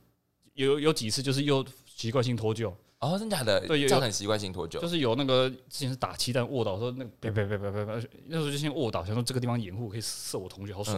[0.55, 2.72] 有有几次就是又习惯性脱臼。
[2.99, 3.61] 哦，真假的？
[3.66, 7.94] 对，有很习惯性脱臼，就是有那个之前是打气弹卧倒，说那个别别别别别别，
[8.26, 10.97] 那时候就先卧倒，想说这个地方掩护可以射我同学，好爽。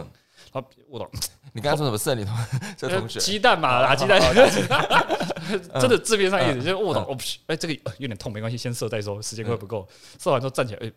[0.53, 1.09] 然后卧倒，
[1.51, 2.33] 你刚刚说什么射你同
[2.77, 3.19] 这同学？
[3.19, 4.17] 鸡蛋嘛，打鸡蛋，
[5.81, 7.01] 真的字面上意思就是卧倒。
[7.01, 9.85] 哦，哎，这个有点痛，没关系，先射再说，时间快不够。
[10.17, 10.91] 射完之后站起来，哎，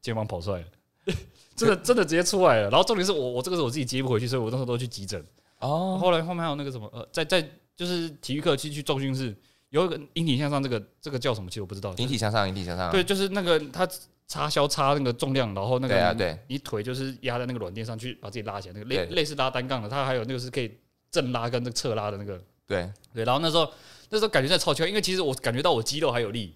[0.00, 0.66] 肩膀跑出来了，
[1.54, 2.70] 真的真的直接出来了。
[2.70, 5.22] 然后重点是我我这个是我自己接不回去，所以我那时候都去急诊。
[5.60, 7.46] 哦，后来后面还有那个什么呃，在在
[7.76, 9.36] 就是体育课去去重训室。
[9.76, 11.48] 有一个引体向上，这个这个叫什么？
[11.50, 11.94] 其实我不知道。
[11.98, 12.90] 引体向上，引体向上。
[12.90, 13.88] 对，就是那个它
[14.26, 20.76] 插销插那个重量，然后那个对啊，对，你腿就是压在那个软垫上去把自己拉起来，那个类类似拉单杠的，它还有那个是可以
[21.10, 22.40] 正拉跟那个侧拉的那个。
[22.66, 23.70] 对对，然后那时候
[24.08, 26.52] 那时候感觉在超强，因为其实我感觉到我肌肉还有力，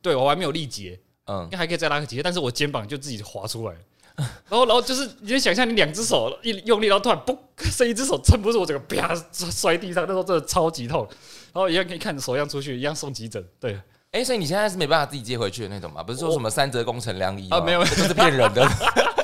[0.00, 3.76] 对我还没有力竭，嗯，还可以再拉个几节，但是我肩膀就自己滑出来。
[4.14, 7.38] 然后，然后就是你就想象你两只手一用力，然后突然 嘣，
[7.70, 10.02] 剩一只手撑不住，我整个啪摔地上。
[10.02, 11.08] 那时候真的超级痛。
[11.52, 13.44] 然后一样可以看手一样出去，一样送急诊。
[13.60, 13.78] 对，
[14.10, 16.02] 哎，所以你现在是没办法自己接回去的那种嘛？
[16.02, 17.60] 不是说什么三折工程良医啊？
[17.60, 18.66] 没有，这是骗人的。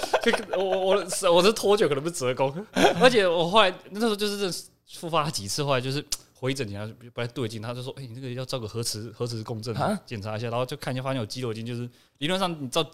[0.58, 2.54] 我我是我是拖久，可能不是折工。
[3.00, 4.64] 而且我后来那时候就是
[4.94, 6.04] 复发几次，后来就是
[6.34, 9.74] 回诊，然后不太对劲，他就说：“哎，你这个要照个核磁核磁共振
[10.04, 12.84] 检查一下。”然后就看一下，发现有肌肉筋，就是理论上你照。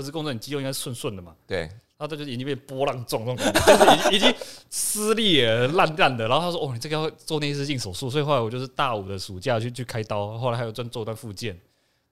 [0.00, 1.34] 核磁共振，你肌肉应该顺顺的嘛？
[1.46, 4.34] 对，他这就是已经被波浪撞撞， 就是已已经
[4.70, 6.26] 撕裂烂烂的。
[6.26, 11.58] 然后他说：“哦，你这个要做内视镜手术。”所以后来我就是大五的暑假去去开刀，后来还有专做段复健。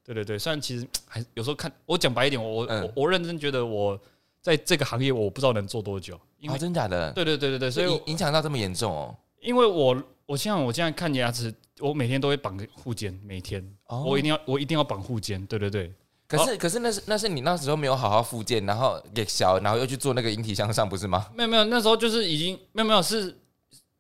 [0.05, 3.99] 对对对，虽然其实 还有时候看我讲白一点，我我我认真觉得我
[4.41, 7.11] 在这个行业我不知道能做多久，因为真假的？
[7.13, 9.15] 对对对对对，所以影响到这么严重哦。
[9.41, 15.45] 因为我我像我现在看牙齿，我每天都会绑个护肩，每天我一定要我一定要绑护肩。
[15.47, 15.93] 对对对。
[16.29, 21.27] 可是可是那是那是你那时候没有好好复健，然后给小，然后又去做那个引体向上，不是吗？
[21.35, 23.35] 没有没有，那时候就是已经没有没有是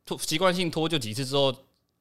[0.05, 1.55] 脱习惯性脱臼几次之后，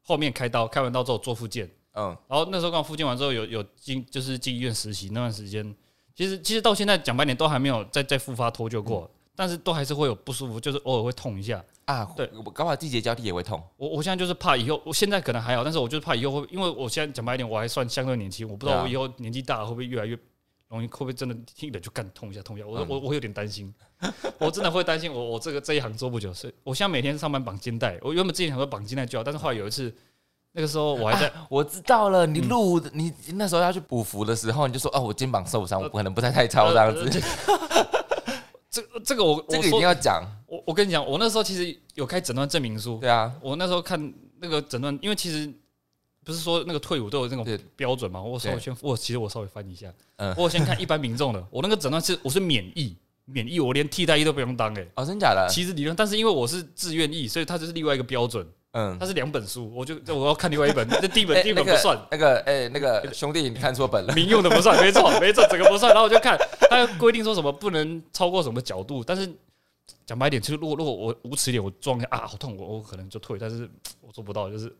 [0.03, 5.73] 后面开刀，开完刀之后做复健，嗯，然后那时候刚复健完之后有有进就是进医院实习那段时间，
[6.13, 11.63] 其实其实到现在讲白点都还没有再再复发脱臼过，但是都还是会有不舒服，就是偶尔会痛一下。
[11.85, 13.61] 啊，对我搞不好季节交替也会痛。
[13.77, 20.17] 我我现在就是怕以后，我现在可能还好，但是我就是怕以后会，因为我现在讲白一点，我还算相对年轻，我不知道我以后年纪大了会不会越来越
[20.69, 23.71] 容易，会不会真的听着就干痛一下痛一下，我、嗯我我有点担心，
[24.39, 29.95] 我真的会担心我我这个这一行做不久，所以我现在每天上班绑肩带，我原本之前想说绑肩带就好，但是后来有一次，
[30.51, 37.21] 那个时候我还在，我知道了，嗯你录的你那时候要去补服的时候，你就说哦，我肩膀受伤，我可能不太太操这样子。
[38.69, 45.51] 这这个我这个一定要讲，我我跟你讲，我那时候其实有开诊断证明书，对啊，我那时候看那个诊断，因为其实
[46.23, 50.35] 不是说那个退伍都有那种标准嘛，我稍微先我其实我稍微翻一下，嗯。
[50.37, 52.95] 我先看一般民众的，我那个诊断是我是免疫，
[53.25, 55.47] 免疫我连替代役都不用当哎、哦，真假的？
[55.49, 64.13] 其实理论，但是因为我是自愿役，所以它就是另外一个标准，嗯它，是两本书，我就我要看另外一本， 这第一本哎第一本不算，那个哎，那个兄弟，你看错本了。
[64.13, 65.91] 民用的不算，没错没错，整个不算。
[65.91, 66.37] 然后我就看
[66.69, 69.27] 它规定说什么不能超过什么角度，但是
[70.05, 73.69] 讲白一点，就是如果如果我无耻一点，我装一下啊好痛，我我可能就退，但是
[74.01, 74.73] 我做不到，就是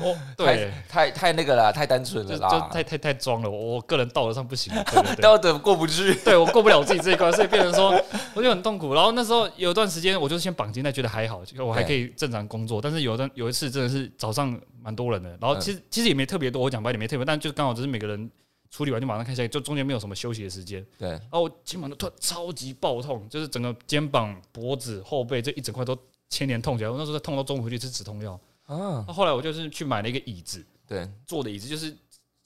[0.00, 0.70] 我对。
[0.88, 6.14] 太太那个了，太单纯就就了啦，太太太装了，我我个人道德上不行，对对对，道德过不去。
[6.24, 7.90] 对我过不了我自己这一关，所以变成说
[8.34, 8.92] 我就很痛苦。
[8.92, 12.80] 然后那时候有段时间，我就先绑金带，觉得还好，就我还可以正常工作。
[12.82, 18.30] 但是有段有一次真的是早上蛮多人的，然后其实其实也没特别多，我讲白点没特别，但就刚好只是每个人
[18.70, 20.84] 处理完就马上看下来，就中间没有什么休息的时间。
[20.96, 25.98] 对，然后我肩膀就突然超级爆痛，就是整个肩膀、脖子、后背这一整块都
[26.28, 26.90] 牵连痛起来。
[26.90, 28.38] 我那时候在痛到中午回去吃止痛药。
[28.66, 31.92] 啊，后来我就是去买了一个椅子，对，坐的椅子，就是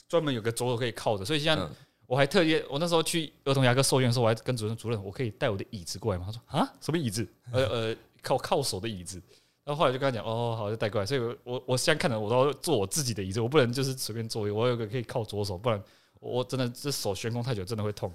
[0.09, 1.71] 专门有个左手可以靠着，所以现在嗯
[2.07, 6.27] 我还特意，我那时候去儿童牙科受验的时候，我还跟主任主任，我可以带我的椅子过来吗？
[6.27, 7.27] 他说啊，什么椅子？
[7.53, 9.21] 呃呃，靠靠手的椅子。
[9.65, 11.07] 然后后来就跟他讲，哦，好，就带过来。
[11.07, 15.83] 所以我，我我现在看着我都要坐我自己的椅子，我不能就是随便坐，我有个可以靠左手，不然
[16.25, 18.13] 我真的这手悬空太久，真的会痛。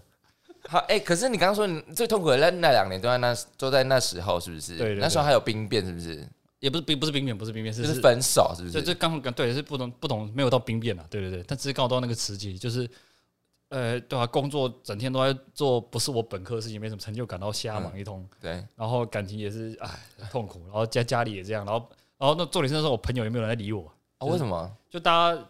[0.67, 4.75] 好，哎，可是你刚刚说你最痛苦的那那两年都在那都在那时候，是不是？
[4.77, 6.27] 对对对那时候还有兵变，是不是？
[6.59, 8.85] 也不是兵不是兵变，不是兵变，是就是分手，是不这是？
[8.87, 12.89] 这刚好对是不同不同，没有到兵变啊，对对对，但只是刚好到那个时期，就是
[13.69, 19.89] 呃，对啊，工作整天都在做不是我本科的事情，没什么成就感，然后瞎忙一通，对，然后感情也是唉
[20.29, 24.69] 痛苦，然后家家里也这样，然后然后那重点是那时候我朋友也没有人来理我，哦，为什么？
[24.89, 25.41] 就大家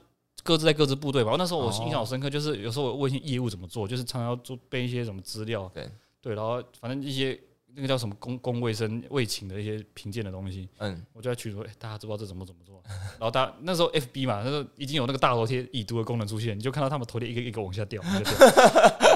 [0.50, 1.36] 各自在各自部队吧。
[1.38, 5.88] 那时候我哦印象好深刻，就是有时候我问一些业务怎么做，就是常常要做背一些什么资料，对
[6.24, 7.40] 对，然后反正一些
[7.76, 12.82] 那个叫什么公公卫生卫勤的一些评鉴的东西，嗯，我就在群里说，哎、大家知不知道这怎么怎么做？
[12.88, 18.02] 然后大家那时候 FB 嘛，那时候已经有那个大头贴已读的功能出现，你就看到他们头贴一个一个往下掉，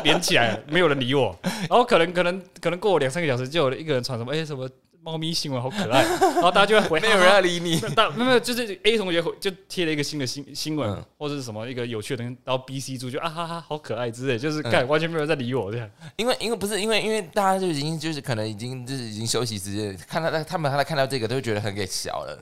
[0.04, 1.36] 连起来，没有人理我。
[1.42, 4.70] 然后可能可能可能过两三个小时，就有一个人传什么，哎、什么
[5.04, 7.78] 猫咪新闻好可爱， 然后大家就会回，没有人要理你。
[7.94, 15.90] 大没有，就是 A 同学回就贴了一个新的新新闻，嗯或者是什么一个有趣的东西，然后 B、C 组就啊哈哈好可爱之类，就是嗯、完全没有人在理我这样。
[16.16, 22.40] 因为因为不是因为因为大家就已经就是可能已经就是已经休息时间，看到他们他看到这个都会觉得很给小了。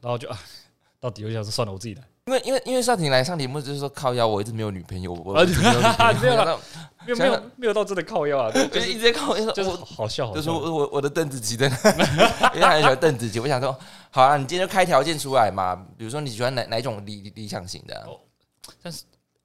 [0.00, 0.38] 然后就啊，
[1.00, 2.02] 到底我想说算了，我自己来。
[2.28, 10.30] 因为因为因为少婷来上节目就是说靠腰，我一直没有女朋友，我 啊一直没有没有没有没有到真的靠腰啊， 就是一直在靠腰，就是我好笑。
[10.34, 11.76] 就是我我我的邓紫棋真的，
[12.54, 13.74] 因为他很喜欢邓紫棋，我想说，
[14.10, 18.04] 好啊，你今天就开条件出来嘛，比如说你喜欢哪哪种理理理想型的啊？
[18.08, 18.20] 哦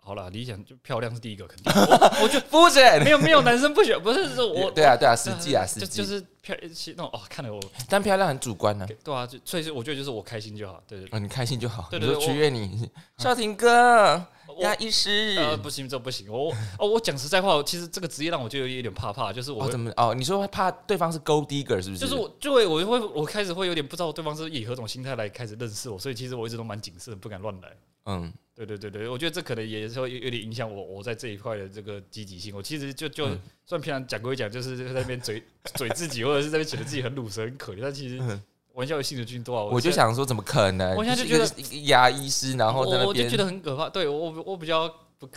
[0.06, 1.72] 好了，理想就漂亮是第一个，肯定。
[1.74, 8.86] 我 我就肤浅没，有没有男生不喜欢，不是是我对啊对啊，实际啊实就就，是漂那种哦，看了我但漂亮很主观呢。
[9.02, 11.18] 对啊，就所以是我觉得就是我开心就好，对对對。
[11.18, 16.32] 哦，你开心就好，你对对对说取悦你，少廷哥，我牙医师，呃不行，这不行。
[16.32, 20.14] 我 哦，我讲实在话，其实这个职业让我就有一点怕怕，就是我哦怎么哦？
[20.14, 22.00] 你说怕对方是 gold digger 是不是？
[22.00, 27.70] 就是我就会我就会我开始会有点不知道对方是以何种心态来开始认识我，所以其实我一直都蛮谨慎，不敢乱来。
[28.06, 32.56] 嗯对对对对，我觉得这可能也是会有有点影响我我在这一块的这个积极性。
[32.56, 33.28] 我其实就就
[33.66, 35.42] 算平常讲归讲，就是在那边嘴
[35.74, 38.40] 嘴自己，或者是在那边觉得自己很鲁蛇很可怜，但其实嗯
[38.74, 39.64] 玩笑性质君多啊。
[39.64, 40.96] 我就想说怎么可能？
[40.96, 43.90] 我现在就觉得牙医师，然后我我就觉得很可怕。
[43.90, 45.28] 对我我我比较不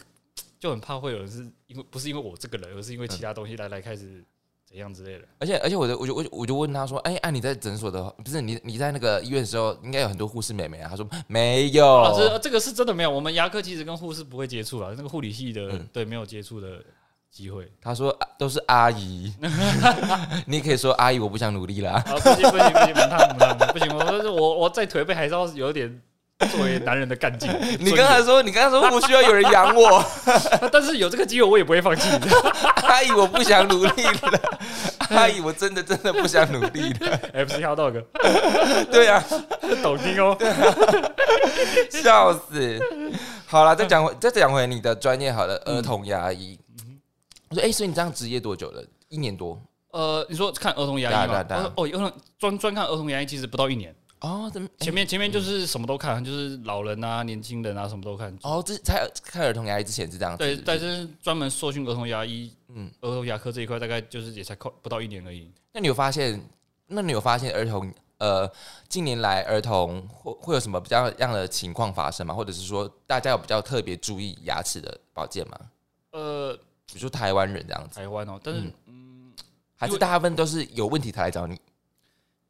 [0.58, 4.24] 就很怕会有人是因为不是因为我这个人，而是因为其他东西来来开始
[4.68, 5.24] 怎样之类的。
[5.38, 10.88] 而且而且我就我就我就我就问他说，哎、啊你在诊所的不是你你在那个医院的时候，应该有很多护士妹妹啊？
[10.88, 13.10] 他说没有，老师，这个是真的没有。
[13.10, 16.82] 我们牙科其实跟护士不会接触了，那个护理系的、嗯对没有接触的
[17.36, 17.70] 机会。
[17.82, 19.32] 他说、啊都是阿姨，
[20.46, 21.92] 你也可以说阿姨，我不想努力啦。
[21.92, 23.88] 啊，不行不行不行，满堂满堂，不行！
[23.94, 26.00] 我说我我在颓废，还是要有点
[26.50, 27.50] 作为男人的干劲。
[27.80, 30.04] 你刚才说你刚才说我需要有人养我，
[30.70, 32.08] 但是有这个机会，我也不会放弃。
[32.88, 34.40] 阿姨我不想努力了，
[35.10, 37.18] 阿姨，我真的真的不想努力了。
[37.46, 38.04] FC Hot Dog
[38.90, 39.24] 对啊，
[39.82, 40.36] 抖音哦。
[41.90, 42.78] 笑死。
[43.46, 46.58] 好了，再讲回再讲回你的专业好了，儿童牙医。
[47.48, 48.84] 我说，哎，所以你这样职业多久了？
[49.08, 49.60] 一年多。
[49.92, 51.42] 呃，你说看儿童牙医吗？
[51.42, 53.94] 对啊啊啊哦，儿童专专看儿童牙医，其实不到一年。
[54.20, 58.36] 哦，怎么前面前面就是什么都看，就是老人啊、年轻人啊，什么都看。
[58.42, 60.38] 哦，这才看儿童牙医之前是这样子。
[60.38, 65.50] 对，但是是专门受训儿童牙医，嗯嗯，儿童牙科这一块大概就是也才靠不到一年而已。
[65.72, 66.40] 那你有发现？
[66.88, 68.50] 那你有发现儿童呃，
[68.88, 72.32] 近年来儿童会会有什么比较样的情况发生吗？
[72.32, 75.58] 或者是说大家有比较特别注意牙齿的保健吗？
[76.12, 79.32] 呃，比如说台湾人这样子，台湾哦，但是嗯
[79.76, 81.54] 还是大部分都是有问题才来找你？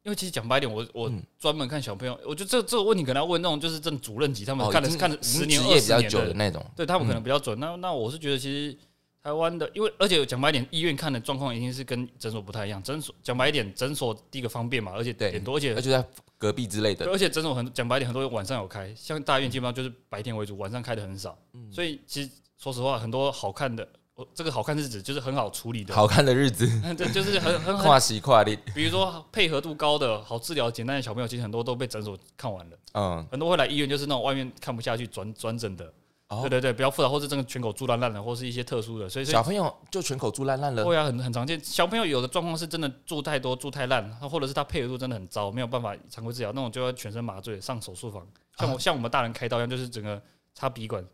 [0.03, 6.65] 因为其实讲白一点，我我嗯专门看小朋友，我觉得这这个问题可能要问那种就是正主任级，他们哦，看的是看了十年、二十年较久的的，那种。
[6.77, 7.59] 对他们可能嗯比较准。
[7.59, 8.77] 那那我是觉得其实
[9.21, 12.81] 台湾的，因为而且讲白一点，医院看的状况一定是跟诊所不太一样。
[12.81, 16.01] 诊所讲白一点，诊所第一个方便嘛，而且对点多，而且而且在
[16.37, 17.05] 隔壁之类的，。
[17.07, 21.37] 而且诊所很讲白一点，很多晚上有开，像大医院基本上就是白天为主，晚上开的很少。
[21.51, 23.85] 嗯所以其实说实话，很多好看的，
[24.17, 35.93] 我这个好看日子就是很好处理的，好看的日子， 这就是很很很，跨喜跨力， 比如说配合度高的、好治疗、简单的小朋友，其实很多都被诊所看完了，嗯，很多会来医院就是那种外面看不下去转转诊的，
[36.29, 36.39] 哦。
[36.41, 40.83] 对对对，比较复杂，或是真的全口蛀烂烂的，或是一些特殊的，所以所以小朋友就全口蛀烂烂了。
[40.83, 41.63] 会啊，很很常见。
[41.63, 48.25] 小朋友有的状况是真的蛀太多、蛀太烂，或者是他配合度真的很糟，没有办法常规治疗，那种就要全身麻醉上手术房。
[48.57, 50.19] 像我、像我们大人开刀一样，就是整个
[50.55, 51.05] 插鼻管，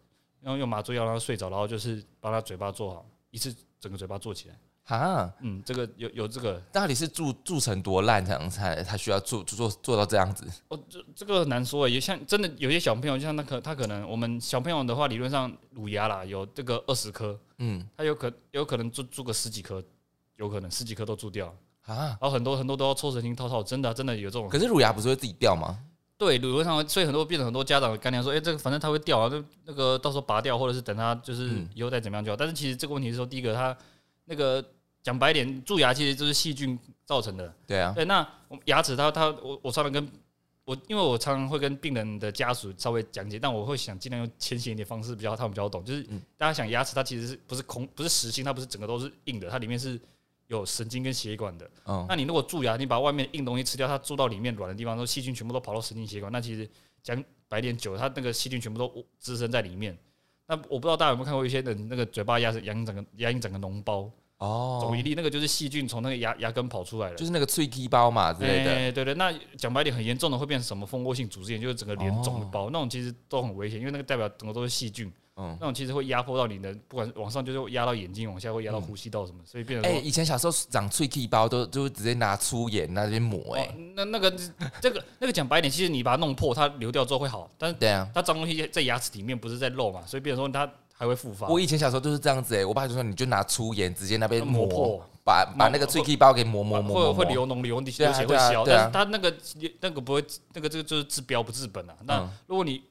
[0.44, 4.56] 然后用麻醉药让他睡着，然后就是帮他嘴巴做好，一次整个嘴巴做起来。
[4.86, 10.46] 哈，嗯，这个有有这个，到底是蛀蛀成多烂才能才才需要做做做到这样子？
[10.68, 19.82] 哦，这这个很难说也像真的有些小朋友，就像那可他可能我们小朋友的话，理论上乳牙啦有这个二十颗，嗯他有可有可能蛀蛀个十几颗，
[20.36, 21.48] 有可能十几颗都蛀掉，
[21.86, 24.50] 啊，然后很多很多都要抽神经套套，真的啊、真的有这种。
[24.50, 25.80] 可是乳牙不是会自己掉吗？
[26.26, 32.36] 对，理论上，所以很多变成很多家长的概念说，哎、这个反正它会掉啊，那那个到时候拔掉，或者是等它就是嗯以后再怎么样就好。
[32.36, 33.76] 但是其实这个问题是说，第一个它
[34.26, 34.64] 那个
[35.02, 37.54] 讲白一点，蛀牙其实就是细菌造成的。
[37.68, 40.08] 对啊，对，那我牙齿它它我我常常跟
[40.66, 45.84] 我，因为我常常会跟病人的家属稍微讲解，但我会想尽量用浅显一点方式，比较他们比较懂。
[45.84, 50.00] 就是嗯大家想牙齿它其实是不是空不是实心，它不是整个都是硬的，它里面是
[50.48, 51.70] 有神经跟血管的。
[51.86, 56.70] 嗯那你如果蛀牙，你把外面硬东西吃掉，它蛀到里面软的地方，都细菌全部都跑到神经血管，那其实
[57.02, 59.98] 讲白点久了，它那个细菌全部都滋生在里面。
[60.46, 67.16] 那我不知道大家有没有看过一些人那个嘴巴牙齿牙龈整个牙龈整个脓包哦肿一，粒，那个就是细菌从那个牙牙根跑出来了。
[67.16, 68.72] 就是那个脆皮包嘛之类的。
[68.72, 84.32] 哎对对，那讲白一点，很严重的会变成什么蜂窝性组织炎，就是整个脸肿的哦包，那种其实都很危险，因为那个代表整个都是细菌，嗯，那种其实会压迫到你的，不管往上就是会压到眼睛，往下会压到呼吸道什么，所以变成哎、说以前小时候长脆皮包都就直接拿粗盐那边抹、哎、哦，那那个
[84.80, 91.48] 这个那个讲白一点，其实你把它弄破，它流掉之后会好，但是对啊，它脏东西在牙齿里面，不是在漏嘛，所以变成说它还会复发。
[91.48, 97.26] 我以前小时候就是这样子、哎，我爸就说你就拿粗盐直接那边抹，磨破，把把那个脆皮包给磨磨磨会。
[97.26, 99.34] 会流脓流流血对啊会消，对啊它那个
[99.82, 100.24] 那个不会，
[100.54, 101.96] 那个这个就是治标不治本啊。
[102.04, 102.84] 那嗯如果你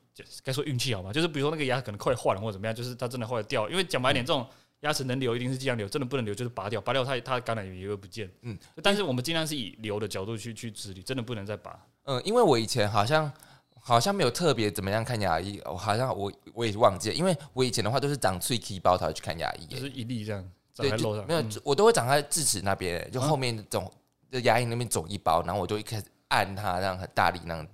[0.45, 4.47] 该说运气好嘛，就是比如说那个牙可能快换了或者怎么样，就是它真的后来掉，因为讲白点，这种
[4.81, 8.27] 牙齿能留一定是尽量留，真的不能留就是拔掉，拔掉它它的感染源也会不见。
[8.43, 11.79] 嗯嗯，但是我们尽量是以留的角度去去治理，真的不能再拔。
[12.05, 13.33] 嗯，因为我以前好像
[13.79, 23.91] 好像没有特别怎么样看牙医，我好像我我也忘记了，因为我以前的话都是长脆皮包才会去看牙医、哎就是一粒这样在肉上，没有，嗯我都会长在智齿那边、哎就后面肿，
[24.31, 27.73] 就牙龈那边肿一包，然后我就一开始按它，这样很大力那样子。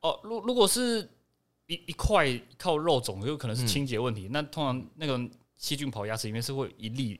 [0.00, 1.08] 哦，如如果是
[1.66, 2.26] 一一块
[2.58, 4.28] 靠肉肿，有可能是嗯清洁问题。
[4.30, 7.18] 那通常那个细菌跑牙齿里面是会有一粒，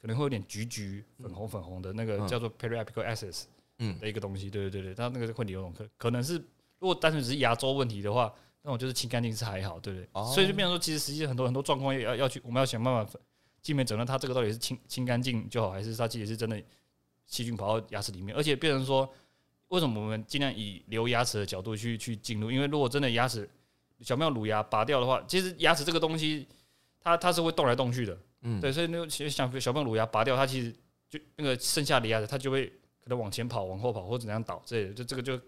[0.00, 3.44] 可能会有点橘橘、粉红粉红的那个嗯叫做 periapical access
[3.78, 4.50] 嗯的一个东西。
[4.50, 6.34] 对对对对，它那个会流脓，可可能是
[6.78, 10.08] 如果单纯只是牙周问题的话，那种就是清干净是还好，对不对？
[10.12, 13.18] 哦所以就变成说，其实实际很多很多状况要要去，我们要想办法
[13.60, 16.62] 尽面诊断它这个到底是清清干净就好，还是它其实是真的
[17.26, 19.12] 细菌跑到牙齿里面，而且变成说。
[19.68, 22.52] 为什么我们尽量以留牙齿的角度去去进入？
[22.52, 23.48] 因为如果真的牙齿
[24.02, 26.46] 小朋友乳牙拔掉的话，其实牙齿这个东西，
[27.00, 30.74] 它它是会动来动去的，嗯，对，所以那个其实小小朋友乳牙拔掉，它其实
[31.08, 32.66] 就那个剩下的牙齿，它就会
[33.00, 35.40] 可能往前跑、往后跑或者怎样倒之类的，就这个就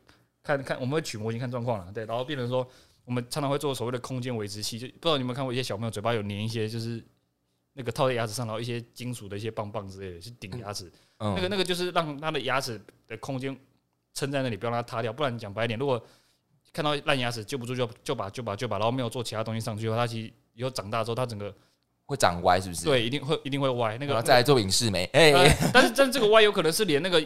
[0.42, 2.66] 看看我们会取模型看状况了，对，然后变成说
[3.05, 7.05] 我们常常会做所谓的空间维持器，就不知道你有没有看过一些小朋友嘴巴有粘一些就是
[7.72, 11.34] 那个套在牙齿上，然后一些金属的一些棒棒之类的去顶牙齿，嗯。
[11.34, 13.57] 那个那个就是让他的牙齿的空间
[14.12, 15.12] 撑在那里，不要让它塌掉。
[15.12, 16.00] 不然讲白一点，如果
[16.75, 21.55] 看到烂牙齿救不住就就把就把就把，然后没有做其他东西上去的话，它其实以后长大之后，它整个
[22.05, 23.97] 会长歪，是不是？，对，一定会一定会歪。
[23.97, 27.20] 那个后再来做影视美，哎、呃但是但是这个歪有可能是连那个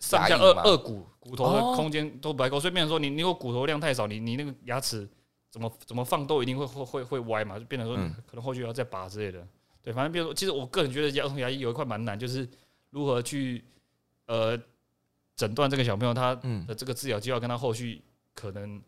[0.00, 5.08] 上下牙龈嘛颚颚骨骨头的哦空间都不太够，所以变成说你你如果骨头量太少，你你那个牙齿
[5.50, 9.46] 怎么怎么放都一定会会会会歪嘛，就变成说嗯可能后续要再拔之类的。
[9.80, 12.46] 对，反正比如说，其实我个人觉得儿童牙医有一块蛮难，就是
[12.90, 13.64] 如何去
[14.26, 14.58] 呃
[15.36, 18.02] 诊断这个小朋友他嗯的这个治疗计划跟他后续
[18.38, 18.80] 可能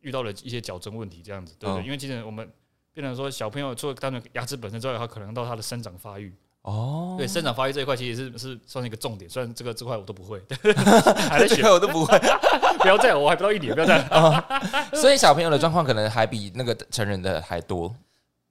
[0.00, 1.82] 遇到了一些矫正问题这样子，对不对？
[1.82, 2.46] 嗯因为其实我们
[2.92, 6.30] 变成说小朋友除了单纯牙齿本身之外，他可能到他的生长发育。
[6.62, 9.28] 哦，对生长发育这一块，其实是是算是一个重点。
[9.28, 10.40] 虽然这个这块我都不会，
[11.28, 12.16] 还在学，我都不会。
[12.78, 14.44] 不要这样，我还不到一年，不要这样。
[14.94, 17.92] 所以小朋友的状况可能还比那个成人的还多。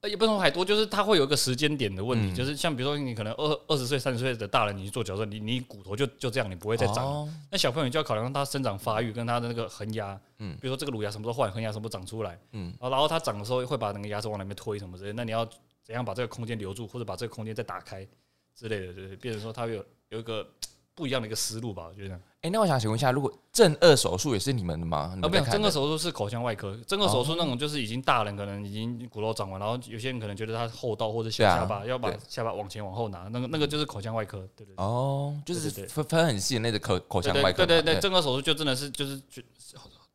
[0.02, 7.06] 呃也不能说还多，就是它会有一个时间点的问题，嗯就是像比如说你可能二二十岁、三十岁的大人，你去做矫正，你你骨头就就这样，你不会再长。
[7.06, 15.45] 哦那小朋友就要考量他生长发育跟他的那个恒牙，嗯比如说这个乳牙什么时候换，恒牙什么时候长出来，嗯，然后然后他长的时候会把那个牙齿往里面推什么之类的，那你要
[15.84, 18.08] 怎样把这个空间留住，或者把这个空间再打开
[18.56, 20.47] 之类的，对对，变成说他有有一个
[20.95, 22.20] 不一样的一个思路吧，我觉得。
[22.41, 25.15] 哎、那我想请问一下，如果正二手术也是你们的吗？
[25.21, 34.83] 不正颌手术是口腔外科，正颌手术哦那种就是已经大人可能已经骨头长完，然后有些人可能觉得他后倒或者下巴，要把下巴往前往后拿，那个那个就是口腔外科，对对对。
[34.83, 37.67] 哦，就是分分很细的那个口口腔外科嘛。
[37.67, 39.43] 对对对，正颌手术就真的是就是就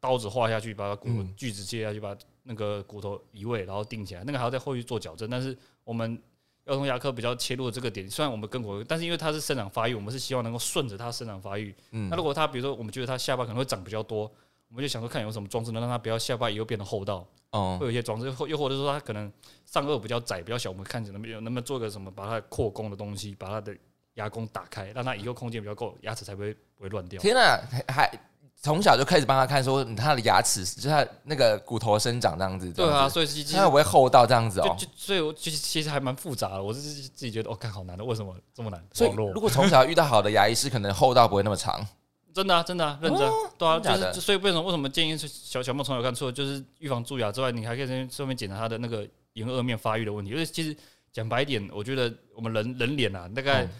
[0.01, 5.31] 刀子划下去，把骨锯子切下去，把那个骨头移位，然后定起来，那个还要在后续做矫正。
[5.31, 6.21] 但是我们
[6.67, 11.75] 儿童牙科比较切入的这个点，虽然我们跟国，但是因为它是生长发育，我们是希望能够顺着它生长发育。
[11.93, 14.31] 嗯那如果他比如说我们觉得他下巴可能会长比较多，
[14.69, 17.27] 我们就想说看有什么装置能让他不要下巴以后变得厚道。
[17.51, 19.33] 哦会有一些装置，或又或者说它可能
[19.65, 23.75] 上颚比较窄、比较小，我们看起来能不能能不能做个什么，把它扩弓的东西，把它的
[24.15, 27.23] 牙弓打开，让它以后空间比较够，牙齿才不会不会乱掉。
[27.23, 28.21] 天哪、还还
[28.63, 32.73] 从小就开始帮他看说他的牙齿，就是他那个骨头生长这样子。
[32.73, 34.77] 对啊，所以其实他会不会厚到这样子哦？
[34.79, 38.85] 就就所以我其实其实还蛮复杂的，我是自己觉得哦，看好难的，为什么这么难？
[38.93, 41.87] 所以如果从小遇到好的牙医师，可能厚道不会那么长。
[42.35, 50.33] 真的啊，真的啊，认真啊、对啊，就是所以为什么为什么建议小小梦从小看错，就是预防蛀牙之外，你还可以在顺便检查他的那个眼颚面发育的问题。
[50.33, 50.77] 因为其实
[51.11, 53.71] 讲白一点，我觉得我们人人脸啊，大概嗯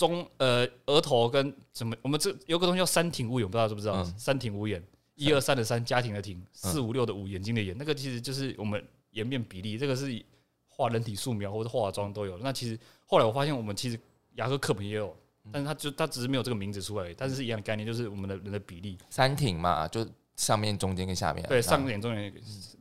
[0.00, 3.96] 中呃额头跟什么，我们这有个东西叫三庭五眼，不知道知不知道？
[3.96, 4.82] 嗯三庭五眼，
[5.14, 10.24] 一二三的三，家庭的庭，四五六的五，眼睛的眼，那个其实就是我们颜面比例，这个是
[10.68, 12.38] 画人体素描或者化妆都有。
[12.38, 14.00] 那其实后来我发现，我们其实
[14.36, 15.14] 牙科课本也有。
[15.52, 21.44] 但是它就它只是没有这个名字出来而已，但是是一样的概念，就是我们的人的比例，三庭嘛，就上面、中间跟下面。
[21.48, 22.32] 对，上眼中眼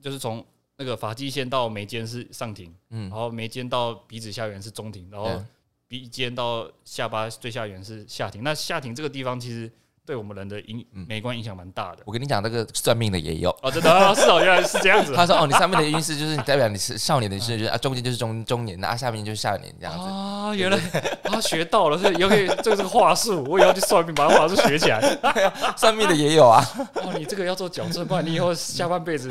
[0.02, 0.46] 就是从
[0.76, 5.46] 那个发际线到眉间是上庭，嗯然后眉间到鼻子下缘是中庭，然后对
[5.90, 8.44] 鼻尖到下巴最下缘是下庭。
[8.44, 9.70] 那下庭这个地方其实
[10.10, 11.98] 对我们人的影嗯美观影响蛮大的。
[12.04, 13.52] 我跟你讲，那个算命的也有。
[13.62, 15.14] 哦，真的啊是哦，原来是这样子。
[15.14, 20.04] 他说：“哦，你上面的运势就是你代表你是少年的运势，就是啊，中间就是中中年， 那啊下面就是下年这样子。
[20.10, 20.78] 啊，原来
[21.26, 25.00] 啊学到了，所以以后可以这个这个话术，我以后去算命，把话术学起来。
[25.78, 26.66] 算命的也有啊。
[26.96, 29.30] 哦，你这个要做矫正，不然你以后下半辈子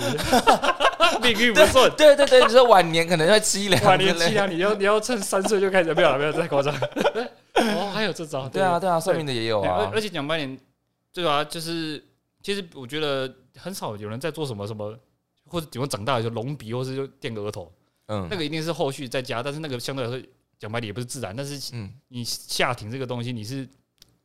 [1.20, 1.91] 命运不顺。
[1.97, 3.83] 对对对，你说晚年可能会凄凉。
[3.83, 6.72] 晚年凄凉，你要你要趁三岁就开始，没有了，没有太夸张。
[7.55, 10.01] 哦，还有这招，对啊，对啊，算命的也有啊而而。
[10.01, 10.57] 且讲白点，
[11.12, 12.02] 对啊，就是
[12.42, 14.96] 其实我觉得很少有人在做什么什么，
[15.46, 17.72] 或者顶多长大了就隆鼻，或是就垫个额头，
[18.06, 20.28] 嗯那个一定是后续再加，但是那个相对来说
[20.59, 23.68] 讲白点也不是自然，但是嗯，你下庭这个东西，你是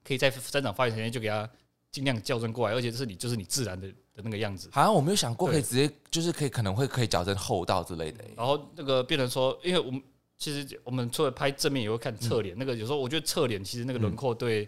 [0.03, 1.49] 可以在生长发育时间就给它
[1.91, 4.69] 尽量矫正过来，而且这是你就是你自然的的那个样子。
[4.71, 8.23] 好像我没有想过可以直接，就是可以可能会可以矫正厚道之类的。
[8.36, 10.01] 然后那个变成说，因为我们
[10.38, 12.55] 其实我们除了拍正面，也会看侧脸。
[12.57, 14.67] 那个有时候我觉得侧脸其实那个轮廓对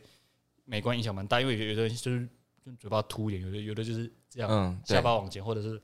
[0.66, 2.28] 美观影响蛮大，因为有有的人就是
[2.78, 5.82] 嘴巴凸一点，有的有的就是这样，嗯，对下，巴往前，或者是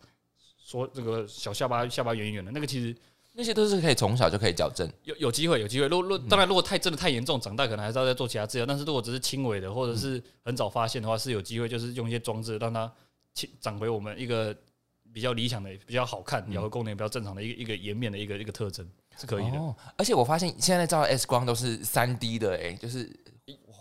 [0.57, 2.95] 说这个小下巴下巴圆圆的，那个其实
[3.33, 4.91] 那些都是可以从小就可以矫正。
[5.03, 5.87] 有有机会有机会。
[5.87, 8.65] 如果如果当然如果太真的太严重，长大可能还是要再做其他治疗。
[8.65, 12.91] 但是如果只是轻微的，或者是很早发现的话，是有机会就是用一些装置让它
[13.33, 14.55] 轻长回我们一个
[15.13, 18.85] 比较理想的、比较好看、咬合功能也比较正常的一个一个颜面的一个一个特征，
[19.17, 19.57] 是可以的。
[19.57, 23.09] 哦，而且我发现现在照的 X 光都是三 D 的，哎，就是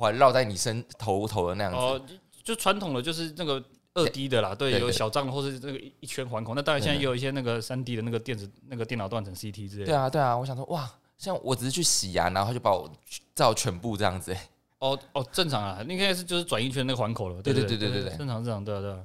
[0.00, 1.78] 环绕在你身头头的那样子。
[1.78, 2.00] 哦，
[2.42, 6.54] 就传统的就是那个二 D 的啦，对，有小张的或是那个一一圈环孔。
[6.54, 9.86] 那当然现在也有一些那个三 D 的那个电子那个电脑断层 CT 之类的。
[9.86, 12.90] 对啊，对啊，我想说，哇，像我只是去洗牙，然后他就把我
[13.34, 14.48] 照全部这样子，哎
[14.78, 17.42] 哦哦，正常啊，应该是就是转一圈那个环口了。
[17.42, 18.98] 对对对对对对对正常正常，对啊对啊。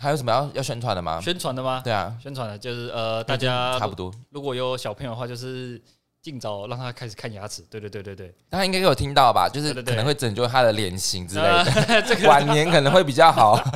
[0.00, 1.20] 还有什么要要宣传的吗？
[1.20, 1.82] 宣传的吗？
[1.84, 4.10] 对啊，宣传的就是呃，大家差不多。
[4.30, 5.82] 如果有小朋友的话，就是
[6.20, 7.62] 尽早让他开始看牙齿。
[7.70, 9.48] 对对对对对，大家应该有听到吧？
[9.48, 13.58] 就是可能会拯救他的脸型之类的，呃 这个晚年可能会比较好。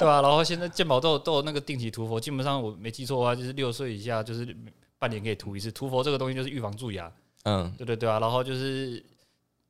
[0.00, 4.56] 对吧、然后现在健保都有都有那个定期涂氟，基本上我没记错的话，就是六岁以下就是
[4.98, 5.70] 半年可以涂一次。
[5.70, 7.12] 涂氟这个东西就是预防蛀牙，
[7.42, 8.18] 嗯，对对对啊。
[8.18, 9.04] 然后就是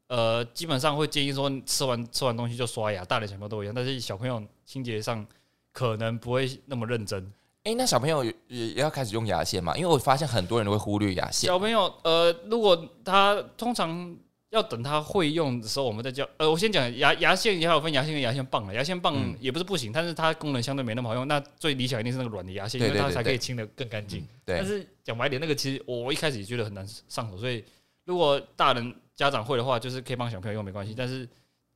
[0.06, 5.26] 呃，基本上会建议说吃完吃完东西就刷牙，大人小朋友都一样，但是小朋友清洁上
[5.72, 7.32] 可能不会那么认真。
[7.64, 9.76] 哎、那小朋友也也要开始用牙线嘛？
[9.76, 11.46] 因为我发现很多人都会忽略牙线。
[11.46, 14.16] 小朋友，呃，如果他通常
[14.48, 16.26] 要等他会用的时候，我们再教。
[16.38, 18.74] 呃，我先讲牙牙线也还有分牙线跟牙线棒了。
[18.74, 21.28] 牙线棒嗯也不是不行，但是它功能相对没那么好用。
[21.28, 24.26] 那最理想一定是那个软的牙线，因为它才可以清的更干净。
[24.46, 27.62] 对但，是讲白点，那个其实我一开始也觉得很难上手，所以
[28.06, 30.94] 如果大人家长会的话，就是可以帮小朋友用没关系。
[30.96, 31.28] 但是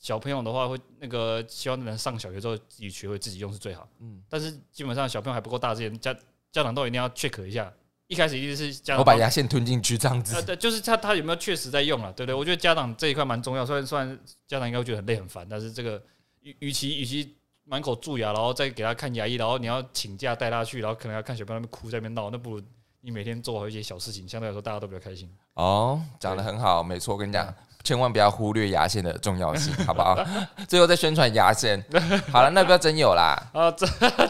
[0.05, 3.89] 小朋友的话，会那个希望能上小学之后自己学会自己用是最好。
[4.01, 6.13] 嗯但是基本上小朋友还不够大之前，家
[6.53, 7.73] 家长都一定要 check 一下。
[8.07, 10.43] 一开始一定是家长我把牙线吞进去这样呃，子。
[10.43, 12.13] 对，就是他他有没有确实在用啊？
[12.15, 12.35] 对不对？
[12.35, 13.65] 我觉得家长这一块蛮重要。
[13.65, 14.07] 虽然虽然
[14.47, 16.03] 家长应该会觉得很累很烦，但是这个
[16.43, 17.35] 与与其与其
[17.65, 22.63] 满口蛀牙，然后再给他看牙医，然后你要请假带他去，然后可能要看小朋友那边哭在那边闹，那不如
[23.01, 25.35] 你每天做好一些小事情，相对来说大家都比较开心。
[25.55, 27.15] 哦，讲的很好，没错。
[27.15, 27.55] 我跟你讲，
[27.85, 30.19] 千万不要忽略牙线的重要性， 好不好？
[30.67, 31.81] 最后再宣传牙线。
[32.33, 33.87] 好了，那不要真有啦，啊，这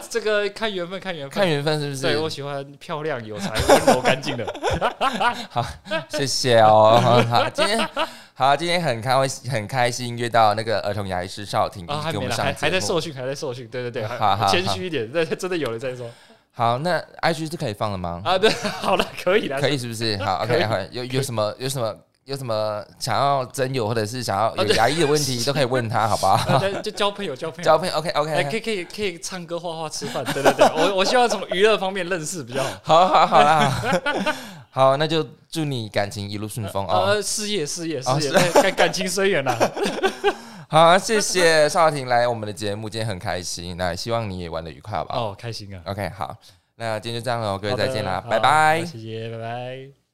[0.09, 2.29] 这个看缘分，看缘分，看缘分是不是对我？
[2.29, 4.45] 喜欢漂亮、有才、温柔、干净的。
[5.49, 5.65] 好
[6.09, 7.01] 谢谢哦。
[7.29, 7.89] 好，今天
[8.33, 9.15] 好，今天很开
[9.49, 13.65] 很开心约到那个儿童牙医师邵婷给我们上还还在受训，还在受训。
[13.69, 16.05] 对对对，好好谦虚一点，对，真的有了再说。
[16.51, 18.21] 好，那 IG 是可以放了吗？
[18.25, 18.49] 啊，对，
[18.81, 20.17] 好了，可以了，可以是不是？
[20.17, 21.95] 好，OK，好，有有什么有什么
[22.25, 26.59] 有什么想要真友或者是想要有牙医的问题， 都可以问他，好不好？
[26.81, 27.63] 就交朋友，交朋友。
[27.63, 32.69] 交朋友，OK 哎，可以可以可以唱歌、画画、吃饭，对对对，我我希望从娱乐方面认识比较好。
[32.81, 33.71] 好好好啦，
[34.71, 37.05] 好，那就祝你感情一路顺风哦。
[37.05, 39.55] 呃，事业事业事哦业，对感感情虽远啦。
[40.67, 46.35] 好，谢谢邵婷来我们的节目，今天很开心，那希望你也玩的愉快，好不好哦，开心啊！？OK，好，
[46.77, 48.83] 那今天就这样了，各位再见啦，拜拜。
[48.83, 50.04] 谢谢，拜拜。